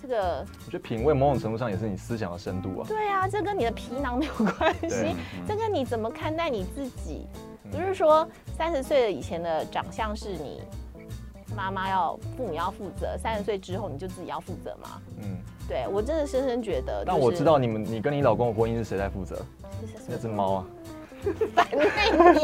[0.00, 2.84] 这个我觉得品味某种程度上也是你思想的深度啊。
[2.88, 5.14] 对啊，这跟你的皮囊没有关系对，
[5.46, 7.26] 这跟你怎么看待你自己。
[7.34, 10.62] 嗯不是说三十岁的以前的长相是你
[11.54, 15.02] 妈妈要父母要负责，三十岁之后你就自己要负责吗？
[15.18, 15.36] 嗯，
[15.68, 19.36] 对我真的深深觉得、就是，但我知道你们，你跟你老公的婚姻是谁在负责？
[19.82, 20.66] 是那只猫啊，
[21.54, 21.86] 反对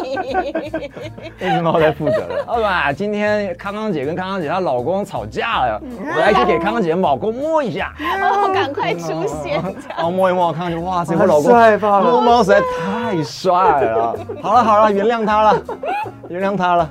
[0.03, 0.91] 你。
[1.39, 2.45] 那只猫在负责的。
[2.47, 9.63] 好吧，今天康康姐跟康康姐她老公吵架了，我来去给康康姐的老公摸一下，哦，赶快出现。
[9.89, 14.17] 然后摸一摸，康康姐哇塞，我老公帅爆了摸猫实在太帅了。
[14.43, 15.63] 好了好了，原谅他了，
[16.29, 16.89] 原谅他了。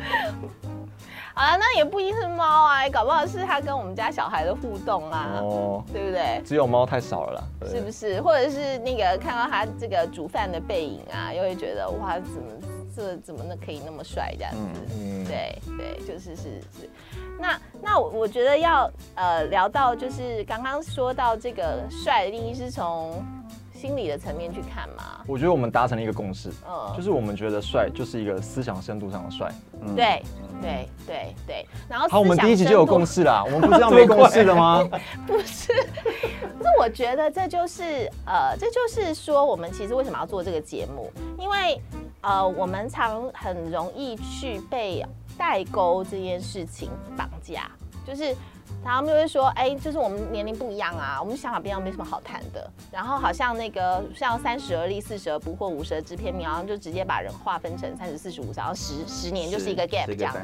[1.36, 6.42] 好了，那也不一定是猫啊，搞不好是他跟我们家小孩的互动啊，哦，对不对？
[6.46, 7.44] 只有猫太少了啦。
[7.70, 8.22] 是不是？
[8.22, 12.48] 或者是那个看到他这个煮饭的背影啊，又会觉得哇，怎么
[12.96, 14.80] 这怎么那可以那么帅这样子？
[14.96, 16.90] 嗯，对对，就是是是。
[17.40, 23.26] 那那我我觉得要呃聊到就是刚刚说到这个帅的定义是从
[23.84, 29.52] 心理的层面去看嘛，我觉得我们达成了一个共识，嗯，就是我们觉得帅就是一个思想深度上的帅。
[29.82, 30.24] 嗯对
[30.62, 31.68] 对对对。
[31.90, 34.88] 然后好，我们第一集就有共识啦， 我们不是要没共识的吗？
[35.28, 35.74] 不 是，
[36.80, 41.82] 我觉得这就是呃，这就是说我们其实为什么要做这个节目，因为
[42.22, 45.06] 呃，我们常很容易去被
[45.38, 47.70] 代沟这件事情绑架，
[48.08, 48.34] 就是。
[48.84, 52.70] 他们就会说，哎、就是我们年龄不一样啊，我们想法不一样，没什么好谈的。
[52.92, 60.36] 然后好像那个像三十而立，四十而不惑，五十而知天命，然后就直接把人划分成三十、四十、五十，然后十十年就是一个 gap 这样。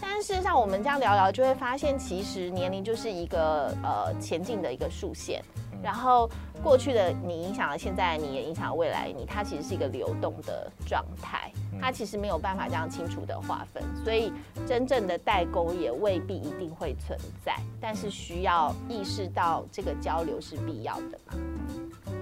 [0.00, 5.42] 但事实上，我们这样聊聊，就会发现，其实年龄就是一个呃前进的一个竖线。
[5.82, 6.30] 然后
[6.62, 14.32] 过去的你影响了现在，你也影响了未来你，它其实是一个流动的状态，它其实没有办法这样清楚的划分，所以
[14.66, 21.34] 真正的代沟也未必一定会存在，但是需要意识到这个交流是必要的嘛。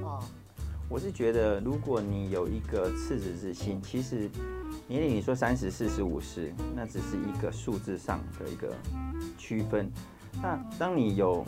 [0.05, 0.23] 哦，
[0.89, 4.31] 我是觉得，如果你有一个赤子之心，其实
[4.89, 8.73] 年龄你说三十、四十、五十，那只是一个数字上的一个
[9.37, 9.91] 区分。
[10.43, 11.45] 那当你有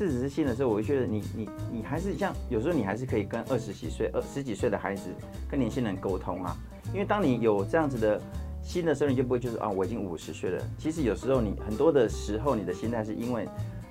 [0.00, 5.10] 赤子之心的时候，我会觉得你你你还是像有时候你还是可以跟二十几岁、二十几岁的孩子
[5.46, 6.56] 跟年轻人沟通啊。
[6.90, 8.18] 因为当你有这样子的
[8.62, 10.64] 心的时候，你就不会就是啊我已经五十岁了。
[10.78, 13.46] 其实有时候你很多的时候，你的心态是因为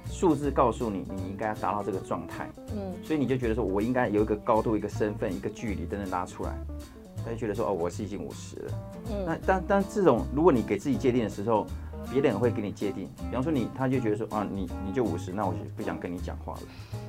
[0.09, 6.57] 数字告诉你你应该要达到这个状态，嗯，所以你就觉得说我应该有一个高度、一个身份、一个距离等等拉出来，
[7.23, 8.71] 他就觉得说哦我是已经五十了。
[9.11, 11.67] 嗯，那当当这种如果你给自己界定的时候。
[12.11, 16.59] 别人会给你界定，比方说你，他就觉得说啊，你你就五十，那我就不想跟你讲话了，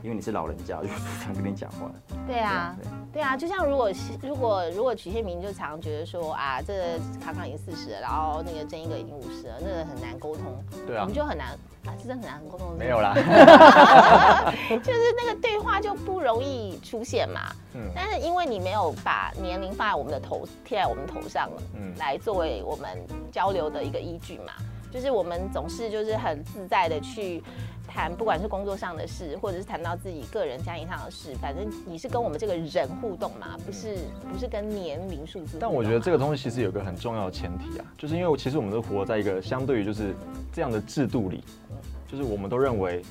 [0.03, 1.95] 因为你是老人家， 就不想跟你讲话了。
[2.27, 2.77] 对啊，
[3.13, 3.91] 对啊，就像如果
[4.23, 12.77] 如果如果曲宪明就常觉得说啊，这康康已经四十了，然后那个郑一哥已经五十了，那个很难沟通，对啊，我们就很难啊，真的很难沟通。
[12.79, 13.14] 没有啦，
[14.69, 17.40] 就是那个对话就不容易出现嘛。
[17.75, 22.88] 嗯，但是因为你没有把年龄放在我们的头贴在我们头上了，嗯，来作为我们
[23.33, 24.53] 交流的一个依据嘛。
[24.93, 27.40] 就是我们总是就是很自在的去
[27.87, 33.99] 谈，不管是工作上的事，或者是谈到自己个人家庭上的事，反正你是跟我们这个人互动嘛，不是
[34.33, 35.59] 不是跟年龄数字。
[35.61, 40.12] 但我觉得这个东西其实有个很重要的前提啊，就是因为其实我们都活在一个相对于就是
[40.53, 41.45] 这样的制度里，
[42.11, 43.03] 就是我们都认为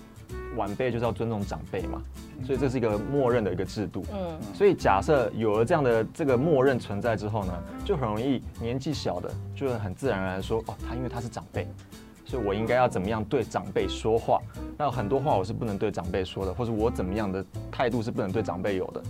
[0.57, 2.01] 晚辈就是要尊重长辈嘛。
[2.45, 11.67] 所以这是一个默认的一个制度，嗯，所以假设有了这样的这个默认存在之后呢，就很容易年纪小的就会很自然而然说，哦，他因为他是长辈，
[12.23, 14.39] 所以我应该要怎么样对长辈说话？
[14.77, 19.03] 那很多话我是不能对长辈说的，或者我怎么样的态度是不能对长辈有的。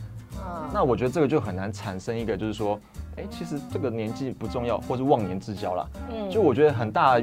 [0.73, 2.79] 那我觉得这个就很难产生一个就是说，
[3.17, 5.87] 哎，其实这个年纪不重要，或是忘年之交啦。
[6.09, 7.21] 嗯，就我觉得很大。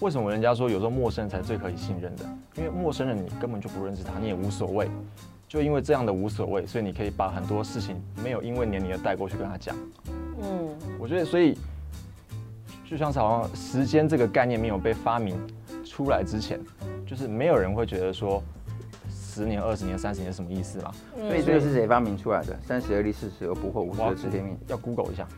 [0.00, 2.24] 为什么人家说有时候陌生人才最可以信任的？
[2.56, 4.88] 因为陌生人你根本就不认识他，你也无所谓。
[5.46, 9.76] 就因为这样的无所谓，所以你可以把很多事情没有因为年龄而带过去跟他讲。
[10.40, 11.58] 嗯，我觉得所以
[12.88, 15.36] 就像好像时间这个概念没有被发明
[15.84, 16.58] 出来之前，
[17.04, 18.42] 就是没有人会觉得说
[19.12, 20.92] 十年、二十年、三十年什么意思嘛。
[21.16, 22.56] 所以这个是谁发明出来的？
[22.62, 24.56] 三十而立，四十而不惑，五十而知天命。
[24.68, 25.28] 要 Google 一下。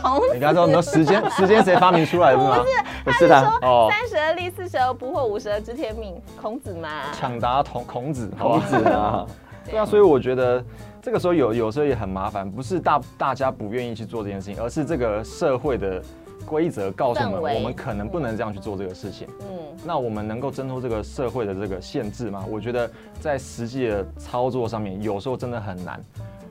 [0.00, 2.58] 孔子，你刚说你说时间 时间谁发明出来的吗？
[2.58, 2.70] 不是，
[3.04, 3.88] 不是他哦。
[3.90, 6.20] 三十而立，四十而不惑，五十而知天命。
[6.40, 7.12] 孔子嘛。
[7.12, 9.26] 抢答同孔子，孔子啊。
[9.64, 10.64] 对啊，所以我觉得
[11.02, 16.02] 这个时候有有时候也很麻烦，不是大大家不愿意去做这件事情，而是这个社会的
[16.46, 19.28] 规则告诉我们，我们可能不能这样去做这个事情。
[19.40, 19.46] 嗯。
[19.84, 22.44] 那我们能够挣脱这个社会的这个限制吗？
[22.48, 26.00] 我觉得在实际的操作上面，有时候真的很难，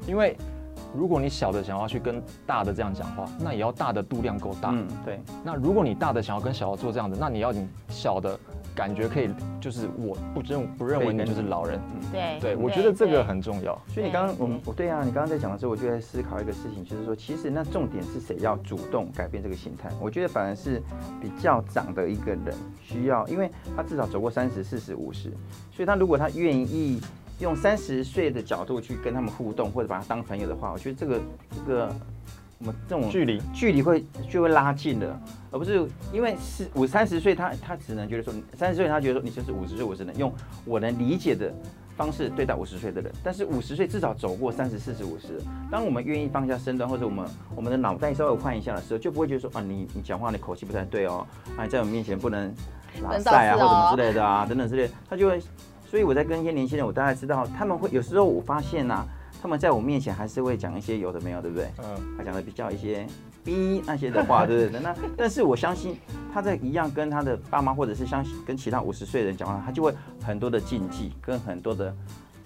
[0.06, 0.36] 因为。
[0.96, 4.72] 如果你小的想要去跟大的这样讲话，那也要大的度量够大。
[4.72, 5.20] 嗯，对。
[5.44, 8.38] 那如果你大的想要跟小的做这样子，那你要你小的
[8.74, 9.30] 感觉可以，
[9.62, 11.80] 就是我不认不认为你就是老人。
[12.12, 13.80] 对，对，我觉得这个很重要。
[13.88, 19.90] 所以你刚刚我们我对啊，你刚刚在讲的时候，我就在思考一个事情，就是说，其实那重点是谁要主动改变这个心态？
[20.02, 20.82] 我觉得反而是
[21.22, 25.30] 比较长的一个人需要，因为他至少走过三十、四十、五十，
[25.72, 27.00] 所以他如果他愿意。
[27.40, 31.22] 用三十岁的角度去跟他们互动，或者把他当朋友的话，我觉得这个
[31.56, 31.96] 这个
[32.60, 40.34] 我们这种距离距离会就会拉近了，而不是因为是五三十岁，他他只能觉得说三十岁，他觉得说你就是五十岁，我只能用
[40.66, 41.54] 我能理解的
[41.96, 43.10] 方式对待五十岁的人。
[43.24, 47.26] 但是五十岁至少走过三十四十五十，当我们愿意放下身段，或者我们
[47.56, 51.26] 我们的脑袋稍微换一下的时候，就不会觉得说啊你你讲话的口气不太对哦，
[51.56, 52.54] 啊你在我面前不能
[53.02, 55.42] 拉塞啊或什么之类的啊等等之类，他就会。
[55.90, 59.04] 所以我在跟一些年轻人，我大概知道他们会有时候我发现呐，
[59.42, 61.68] 他们在我面前还是会讲一些有的没有，对不对？
[61.80, 63.08] 嗯，他讲的比较一些
[63.44, 64.80] 逼那些的话，对不对？
[64.82, 65.98] 那 但是我相信
[66.32, 69.92] 他在一样跟他的爸妈或者是相跟其他五十岁的人讲话，他就会
[70.24, 71.96] 很多的禁忌跟很多的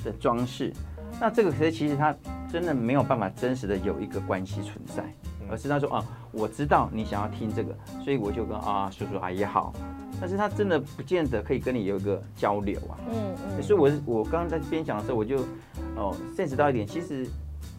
[0.06, 0.72] 的装饰。
[1.20, 2.16] 那这个其实其实他
[2.50, 5.04] 真的没有办法真实的有一个关系存在，
[5.52, 9.74] 而是他说啊，我知道你想要听这个，所以我就跟啊叔叔阿姨好。
[10.24, 15.40] 但是他真的不见得可以跟你有一个交流啊，嗯嗯，所以我是我刚刚在边讲的时候，我就
[15.98, 17.28] 哦认识到一点，其实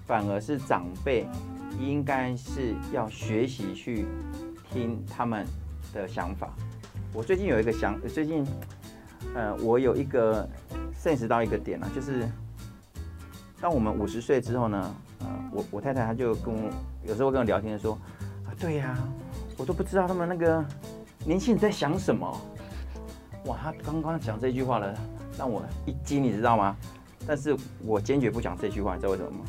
[0.07, 1.27] 反而是长辈
[1.81, 4.05] 应该是要学习去
[4.71, 5.47] 听他们
[5.95, 6.53] 的想法。
[7.15, 8.45] 我最近有一个想，最近
[9.35, 10.47] 呃，我有一个
[11.03, 12.29] 认识到一个点啊，就是
[13.59, 16.71] 当我们五十岁之后呢，呃，我我太太她就跟我
[17.07, 17.99] 有时候跟我聊天说
[18.45, 18.99] 啊，对呀，
[19.57, 20.63] 我都不知道他们那个。
[21.27, 22.41] 年轻人在想什么？
[23.47, 24.95] 哇，他刚刚讲这句话了，
[25.39, 26.77] 让我一惊，你知道吗？
[27.27, 29.45] 但是我坚决不讲这句话，你知道为什么吗？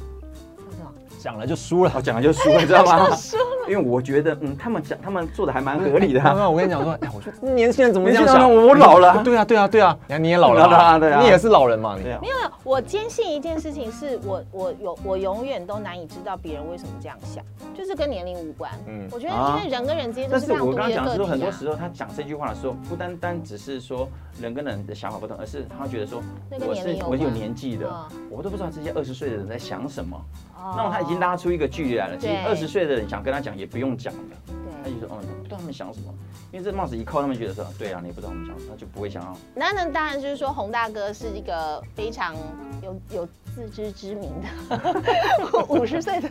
[1.25, 1.91] 讲了就输了。
[1.95, 3.07] 我讲了就输了，你知道吗？
[3.67, 6.25] 因为我觉得，嗯，他们讲他们做的还蛮合理的啊。
[6.25, 8.45] 刚刚我跟你讲说，哎，我说年轻人怎么这样想？
[8.53, 10.67] 我老了啊对啊，对啊，对啊，你看你也老了
[10.99, 17.43] 对啊你也是老人嘛，你对啊没，有，我坚信一件事情是我我有我永远都难以知道别人为什么这样想，
[17.75, 18.71] 就是跟年龄无关。
[18.87, 21.25] 嗯我觉得啊因为人跟人之间就但是我刚刚讲说。
[21.25, 24.07] 很多时候他讲这句话的时候，不单单只是说
[24.39, 26.21] 人跟人的想法不同，而是他觉得说
[26.51, 30.15] 我是我有年龄有年纪的嗯，我都不知道这些二十岁的人在想什么。
[30.55, 32.17] 哦那么他已经拉出一个距离来了。
[32.17, 34.89] 其实对二十岁的人想跟他讲也不用讲的，他。
[34.89, 36.13] 就说哦，不知道他们想什么，
[36.51, 39.35] 因为这帽子一扣，他们觉得说对啊，你也不知道他们想什么，他就不会想要。
[39.55, 42.35] 那那当然就是说，洪大哥是一个非常
[42.83, 46.29] 有有自知之明的 五十岁的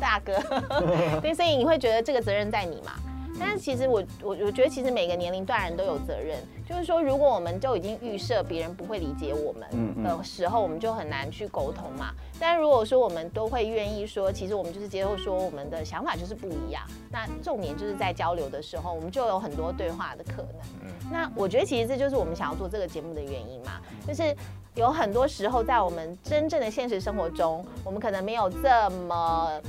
[0.00, 0.32] 大哥，
[1.20, 2.92] 对，所以你会觉得这个责任在你嘛？
[3.40, 6.36] 但是其实我我我觉得其实每个年龄段人都有责任，
[6.68, 12.12] 就是说如果我们就已经预设别人不会理解我嗯们的时候，我们就很难去沟通嘛。
[12.38, 20.90] 但如果说我们都会愿意说，其实我们就是接受说我们的想法就是不一样，那重点就是在交流的时候，我们就有很多对话的可能。
[21.10, 24.36] 那我觉得其实这就是我们想要做这个节目的原因嘛，就是
[24.74, 29.60] 有很多时候在我们真正的现实生活中，我们可能没有这么。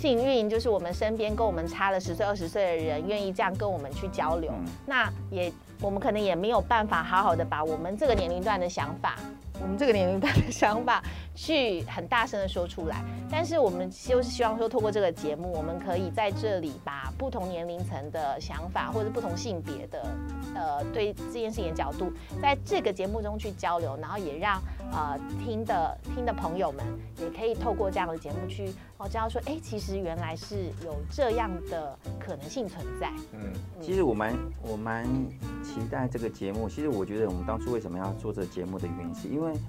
[0.00, 4.64] 幸运就是我们身边跟我们差了十岁、二十岁的人愿意这样跟我们去交流，嗯。
[4.86, 9.16] 那也我们可能也没有办法好好的把我们这个年龄段的想法，
[9.60, 11.02] 我们这个年龄段的想法
[11.38, 13.04] 去很大声的说出来。
[13.30, 20.02] 但是我们就是希望说，透过这个节目，我们可以在这里把不同年龄层的想法，或者不同性别的
[20.54, 22.10] 呃对这件事情的角度，
[22.42, 24.60] 在这个节目中去交流，然后也让
[24.90, 26.84] 呃听的听的朋友们
[27.18, 33.12] 也可以透过这样的节目去哦知道说，哎，其实原来是有这样的可能性存在。
[33.32, 35.04] 嗯，其实我蛮我蛮
[35.62, 36.68] 期待这个节目。
[36.68, 39.60] 其实我觉得我们当初为什么要做这个节目的原因，是因为，嗯，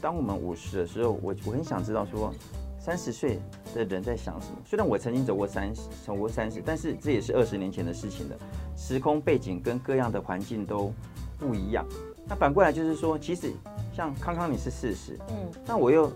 [0.00, 2.32] 当我们五十的时候，我我很想知道说，
[2.78, 3.38] 三十岁
[3.74, 4.56] 的人在想什么。
[4.64, 8.36] 虽然我曾经走过三十，走过三十，但是这也是二十年前的事情了，
[8.76, 10.92] 时空背景跟各样的环境都
[11.38, 11.86] 不一样。
[12.26, 13.52] 那反过来就是说，其实
[13.92, 16.10] 像康康你是四十，嗯那我又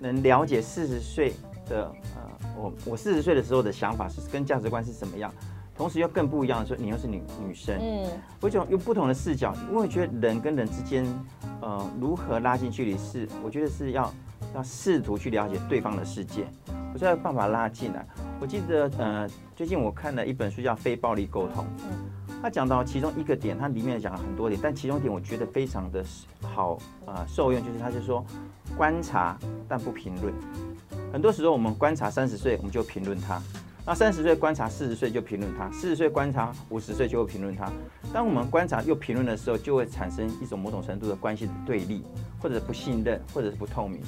[0.00, 1.34] 能了解四十岁
[1.68, 1.84] 的
[2.16, 5.32] 呃，我我四十岁的时候的想法是跟价值观是什么样，
[5.80, 8.06] 同时又更不一样的说，你又是女女生，嗯。
[8.38, 11.06] 我就用不同的视角，因为我觉得人跟人之间，
[11.62, 14.12] 呃，如何拉近距离是，我觉得是要
[14.54, 16.44] 要试图去了解对方的世界，
[16.92, 18.06] 我才有办法拉近来。
[18.38, 19.26] 我记得呃，
[19.56, 21.64] 最近我看了一本书叫《非暴力沟通》，
[22.42, 26.04] 他讲到其中一个点，它里面讲了很多点，但其中一点我觉得非常的
[26.42, 26.74] 好
[27.06, 28.22] 啊、呃受用，就是他就说
[28.76, 30.34] 观察但不评论。
[31.10, 33.40] 很多时候我们观察三十岁，我们就评论他；
[33.86, 37.70] 那三十岁观察四十岁就评论他，四十岁观察五十岁就会评论他。
[38.12, 42.04] 当我们观察又评论的时候，就会产生一种某种程度的关系的对立，
[42.38, 44.00] 或者不信任，或者是不透明。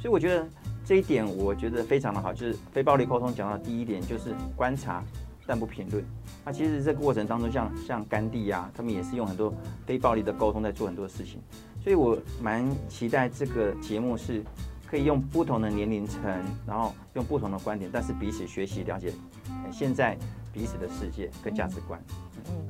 [0.00, 0.46] 所以我觉得
[0.84, 5.04] 这一点我觉得非常的好，就是非暴力沟通讲到第一点就是观察
[5.46, 6.04] 但不评论。
[6.44, 9.52] 那其实这个过程当中像，像甘地啊，他们也是用很多
[9.86, 11.40] 非暴力的沟通在做很多事情。
[11.82, 14.42] 所以我蛮期待这个节目是
[14.88, 16.22] 可以用不同的年龄层，
[16.66, 19.12] 然后用不同的观点，但是彼此学习了解
[19.46, 20.16] 呃现在
[20.52, 22.00] 彼此的世界跟价值观。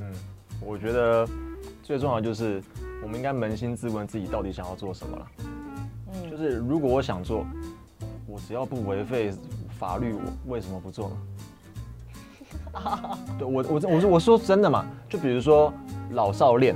[0.00, 0.12] 嗯，
[0.60, 1.28] 我觉得
[1.82, 2.60] 最重要的就是
[3.02, 5.26] 我们应该扪心自问自己到底想要做什么了。
[6.12, 7.46] 嗯就是如果我想做，
[8.26, 9.32] 我只要不违背
[9.78, 10.20] 法律，我
[10.52, 11.16] 为什么不做呢？
[13.38, 15.72] 对我我我说我说真的嘛，就比如说
[16.12, 16.74] 老少恋，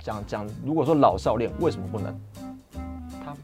[0.00, 2.12] 讲讲，如果说老少恋为什么不能？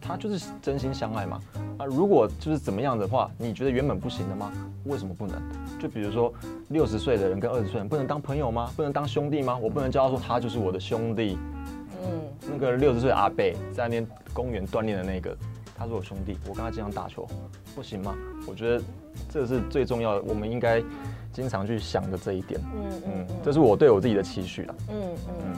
[0.07, 1.40] 他他就是真心相爱嘛。
[1.78, 4.52] 啊，如果就是怎么样的话，你觉得原本不行的吗？
[4.84, 5.42] 为什么不能？
[5.80, 6.32] 就比如说
[6.68, 8.70] 六十岁的人跟二十岁的人不能当朋友吗？
[8.76, 9.59] 不能当兄弟吗？
[9.61, 11.38] 我不能叫他说他就是我的兄弟。
[12.02, 15.36] 嗯那个六十岁阿贝在那边公园锻炼的那个，
[15.76, 17.26] 他是我兄弟，我跟他经常打球，
[17.74, 18.14] 不行吗？
[18.46, 18.84] 我觉得
[19.28, 20.80] 这是最重要的，我们应该
[21.32, 22.61] 经常去想的这一点。
[22.74, 24.74] 嗯嗯嗯，这是我对我自己的期许了。
[24.90, 24.96] 嗯
[25.28, 25.57] 嗯嗯。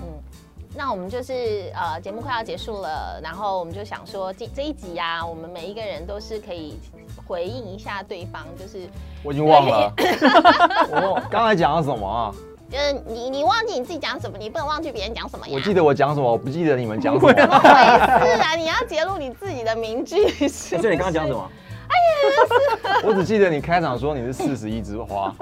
[0.79, 6.79] 那我们就是呃，节目快要结束了，然后我们就想说，这这一集啊、我们每一个人都是可以
[7.27, 8.89] 回应一下对方，就是
[9.25, 9.93] 我已经忘了，
[10.89, 12.33] 我刚才讲了什么啊？
[12.71, 15.53] 就是你你忘记你自己讲什么，你不能忘记别人讲什么呀。
[15.57, 17.33] 我记得我讲什么，我不记得你们讲什么。
[17.35, 18.55] 怎么回事啊？
[18.55, 21.51] 你要揭露你自己的名句是哎所以你刚刚讲什么？
[23.05, 25.35] 我只记得你开场说你是四十一枝花，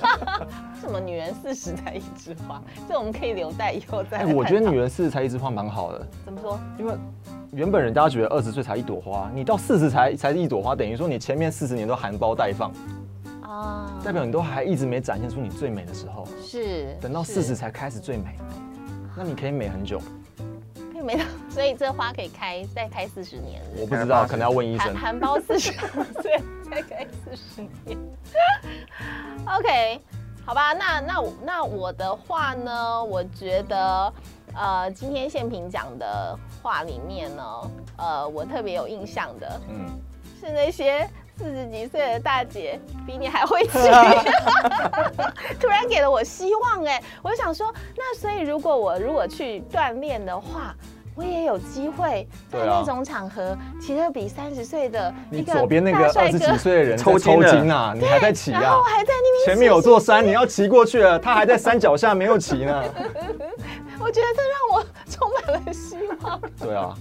[0.80, 2.60] 什么女人四十才一枝花？
[2.88, 4.24] 这我们可以留待以后再。
[4.26, 6.58] 我觉得女人四十才一枝花蛮好的，怎么说？
[6.78, 6.94] 因为
[7.52, 12.72] 原本人家觉得二十岁才一朵花，你到四十才才一朵花，等于说你前面四十年都含苞待放，
[13.42, 18.36] 啊，代表你都还一直没展现出你最美的时候，是等到四十才开始最美，
[19.16, 20.00] 那你可以美很久。
[21.02, 23.60] 没了， 所以这花可以开再开四十年。
[23.76, 24.94] 我不知道，可能要问医生。
[24.96, 26.40] 含苞四十岁
[26.70, 27.98] 再开四十年。
[29.46, 30.00] OK，
[30.44, 33.04] 好吧，那那那我的话呢？
[33.04, 34.12] 我觉得，
[34.54, 39.88] 呃，今天宪平讲的话里面呢，呃，我特别有印象的，嗯，
[40.40, 41.08] 是那些。
[41.40, 43.78] 四十几岁的大姐比你还会骑，
[45.58, 47.02] 突然给了我希望哎！
[47.22, 50.74] 我想说，那所以如果我如果去锻炼的话，
[51.14, 58.60] 我也有机会在那种场合骑得比三十岁的你左边那个二十几岁的人 抽抽筋啊，你还在骑啊？
[58.60, 62.84] 然后我还在那边，前面有座山，你要骑过去了，他还在山脚下没有骑呢。
[63.98, 66.40] 我觉得这让我充满了希望。
[66.58, 66.94] 对啊，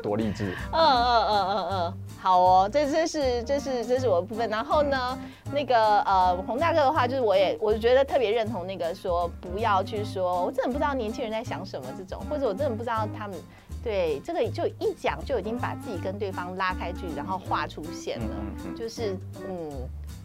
[0.00, 0.56] 多励志。
[0.72, 4.48] 嗯嗯嗯嗯嗯，好哦，这这是这是这是我的部分。
[4.50, 5.18] 然后呢，
[5.52, 13.38] 那个呃，洪大哥的话，就是我也我觉得特别认同那个说不要去说，我真的不知道年轻人在想什么这种，或者我真的不知道他们
[13.82, 18.36] 对这个就一讲就已经把自己跟对方拉开距离，然后画出线了。
[18.76, 19.16] 就是
[19.48, 19.72] 嗯，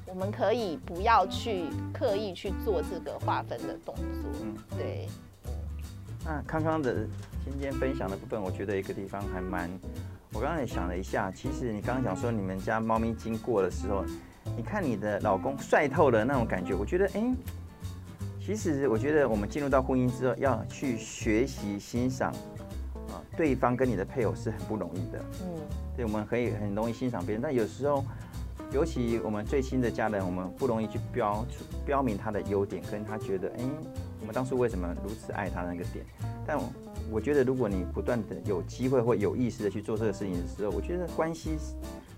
[0.05, 4.03] 我们可以不要去刻意去做这个划分的动作。
[4.41, 5.07] 嗯，对。
[6.25, 6.93] 那康康的
[7.45, 9.69] 今天分享的部分，我觉得一个地方还蛮，
[10.35, 14.03] 我刚刚也想了一下，其实你刚刚讲说你们家猫咪经过的时候，
[14.57, 17.33] 你看你的老公帅透了那种感觉，我觉得哎，
[18.45, 22.33] 其实我觉得我们进入到婚姻之后，要去学习欣赏
[23.07, 25.61] 啊对方跟你的配偶是很不容易的，嗯，
[25.95, 28.03] 对，我们可以很容易欣赏别人，但有时候，
[28.73, 31.45] 尤其我们最亲的家人，我们不容易去标
[31.85, 33.63] 标明他的优点，跟他觉得哎。
[34.21, 36.03] 我们当初为什么如此爱他那个点？
[36.47, 36.63] 但我
[37.11, 41.57] 我觉得，如果你不断的有机会或有意识的去做这个事情的时候，我觉得关系，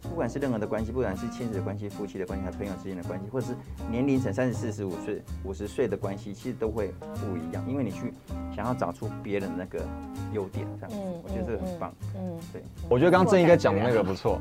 [0.02, 3.54] 不管是任何的关系，不管是亲子的关系、夫妻的关系，还朋友之间的关系，或者是
[3.90, 7.64] 年龄层三十四十五岁、五十岁的关系，其实都会不一样。
[7.68, 8.14] 因为你去
[8.56, 9.80] 想要找出别人那个
[10.34, 11.94] 优点，这样子，我觉得这个很棒。
[12.16, 12.62] 嗯，对。
[12.90, 14.40] 我觉得刚刚郑应该讲的那个不错。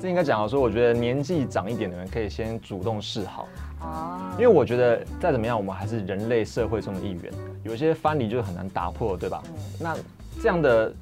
[0.00, 3.48] 这应该讲说，我觉得年纪长一点的人可以先主动示好。
[3.80, 9.42] 哦，因为我觉得再怎么样，我们还是人类社会中的一员，有一些藩篱就是很难打破，对吧？
[9.78, 9.96] 那
[10.40, 10.92] 这样的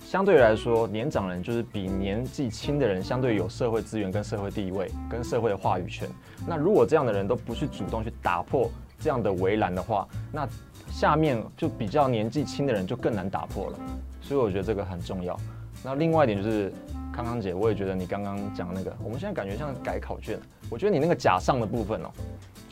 [0.00, 6.08] 相对来说，年长人就是比年纪轻的人相对有社会资源、跟社会地位、跟社会的话语权。
[6.46, 10.48] 那如果这样的人都不去主动去打破这样的围栏的话，那
[10.90, 13.78] 下面就比较年纪轻的人就更难打破了。
[14.20, 15.38] 所以我觉得这个很重要。
[15.84, 16.72] 那另外一点就是。
[17.12, 20.38] 康康姐，我也觉得你刚刚讲那个，我们现在感觉像改考卷。
[20.70, 22.10] 我觉得你那个假上的部分哦，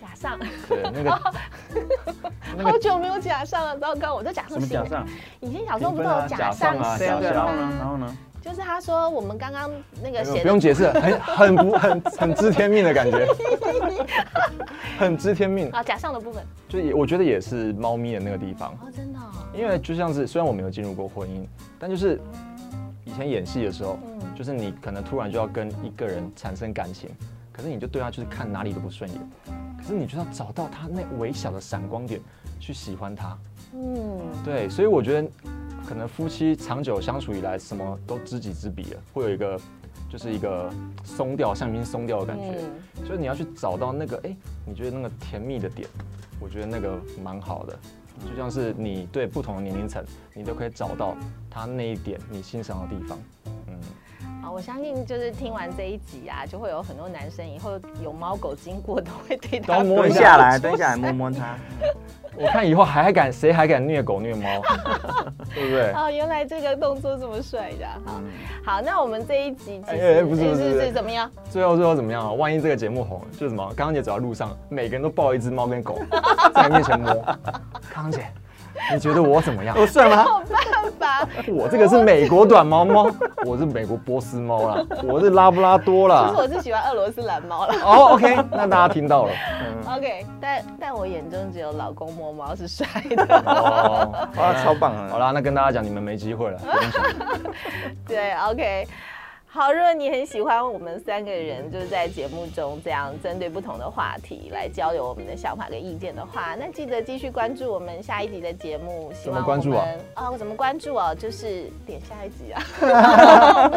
[0.01, 1.11] 假上，对那个，
[2.64, 4.59] 好久没有假上了，糟糕，我在假上。
[4.59, 5.07] 什么假上？
[5.41, 6.97] 以前小时候不是有假上啊？
[6.99, 7.76] 然后呢？
[7.78, 8.16] 然后呢？
[8.41, 9.70] 就是他说我们刚刚
[10.03, 13.26] 那个写，不用解释， 很很不很很知天命的感觉，
[14.99, 15.82] 很知天命啊。
[15.82, 19.18] 假上的部分，就也我觉得也是猫咪的那个地方哦，真的。
[19.53, 21.45] 因为就像是虽然我没有进入过婚姻，
[21.78, 22.18] 但就是
[23.05, 23.98] 以前演戏的时候。
[24.05, 24.20] 嗯。
[24.36, 27.11] 就是你可能突然就要跟一个人产生感情，
[27.53, 29.30] 可是你就对他就是看哪里都不顺眼，
[29.76, 32.18] 可是你就要找到他那微小的闪光点
[32.59, 33.36] 去喜欢他。
[33.74, 35.28] 嗯，对，所以我觉得
[35.86, 39.61] 可能夫妻长久相处以来，什么都知己知彼了，会有一个
[40.09, 40.72] 就是一个
[41.05, 42.59] 松掉橡皮筋松掉的感觉，
[43.05, 44.34] 所以你要去找到那个哎，
[44.64, 45.86] 你觉得那个甜蜜的点，
[46.40, 47.78] 我觉得那个蛮好的，
[48.28, 50.04] 就像是你对不同的年龄层，
[50.34, 51.16] 你都可以找到
[51.48, 53.18] 他那一点你欣赏的地方。
[54.52, 61.56] 我相信就是听完这一集啊，就会有很多男生以后有猫狗经过都会对他蹲下来，蹲下来摸摸它。
[62.36, 64.62] 我看以后还敢谁还敢虐狗虐猫，
[65.54, 65.92] 对不对？
[65.92, 67.86] 哦，原来这个动作这么帅的。
[68.06, 68.20] 好，
[68.64, 71.30] 好，那我们这一集哎哎不是不是是怎么样？
[71.50, 72.32] 最后最后怎么样啊？
[72.32, 73.64] 万一这个节目红了，就是什么？
[73.76, 75.98] 刚刚姐走在路上，每个人都抱一只猫跟狗
[76.54, 77.14] 在你面前摸，
[77.92, 78.26] 刚刚姐。
[78.92, 79.76] 你觉得我怎么样？
[79.78, 80.24] 我帅吗？
[80.48, 83.10] 没有办法， 我这个是美国短毛猫，
[83.44, 86.26] 我是美国波斯猫啦，我是拉布拉多啦。
[86.28, 87.74] 其实我是喜欢俄罗斯蓝猫啦。
[87.84, 89.32] 哦，OK，那大家听到了。
[89.86, 93.42] OK，但但我眼中只有老公摸猫是帅的。
[93.46, 95.08] 哦， 哇，超棒啊！
[95.10, 96.60] 好啦，那跟大家讲，你们没机会了。
[98.06, 98.86] 对，OK。
[99.53, 109.12] 好，如果你很喜欢我们三个人就是在节目中这样针对不同的话题来交流我们的想法跟意见的话，那记得继续关注我们下一集的节目。
[109.24, 109.84] 怎么关注啊？
[110.14, 111.12] 啊，我怎么关注哦？
[111.12, 112.62] 就是点下一集啊。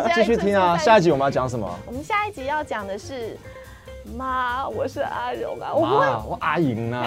[0.13, 1.67] 继续听啊，下一集我们要讲什么？
[1.87, 3.35] 我们下一集要讲的是
[4.15, 5.81] 妈，我是阿荣啊，我
[6.29, 7.03] 我阿莹啊，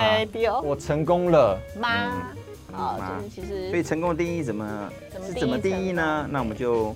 [0.65, 1.89] 我成功了，妈
[2.77, 4.91] 啊，就是其实所以成功的定义怎么
[5.25, 6.27] 是怎么定义呢？
[6.29, 6.93] 那我们就。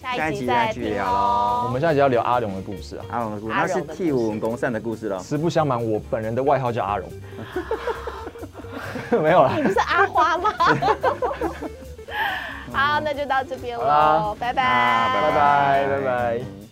[0.00, 1.64] 下一集再去聊喽。
[1.66, 5.18] 我们下一集要聊阿荣的故事啊，阿荣的故事，那是替我们公善的故事了。
[5.20, 7.08] 实不相瞒，我本人的外号叫阿荣。
[9.22, 9.50] 没有了。
[9.62, 10.52] 不是阿花吗？
[12.72, 14.62] 好，那就到这边喽，拜拜，
[15.12, 16.69] 拜拜拜拜。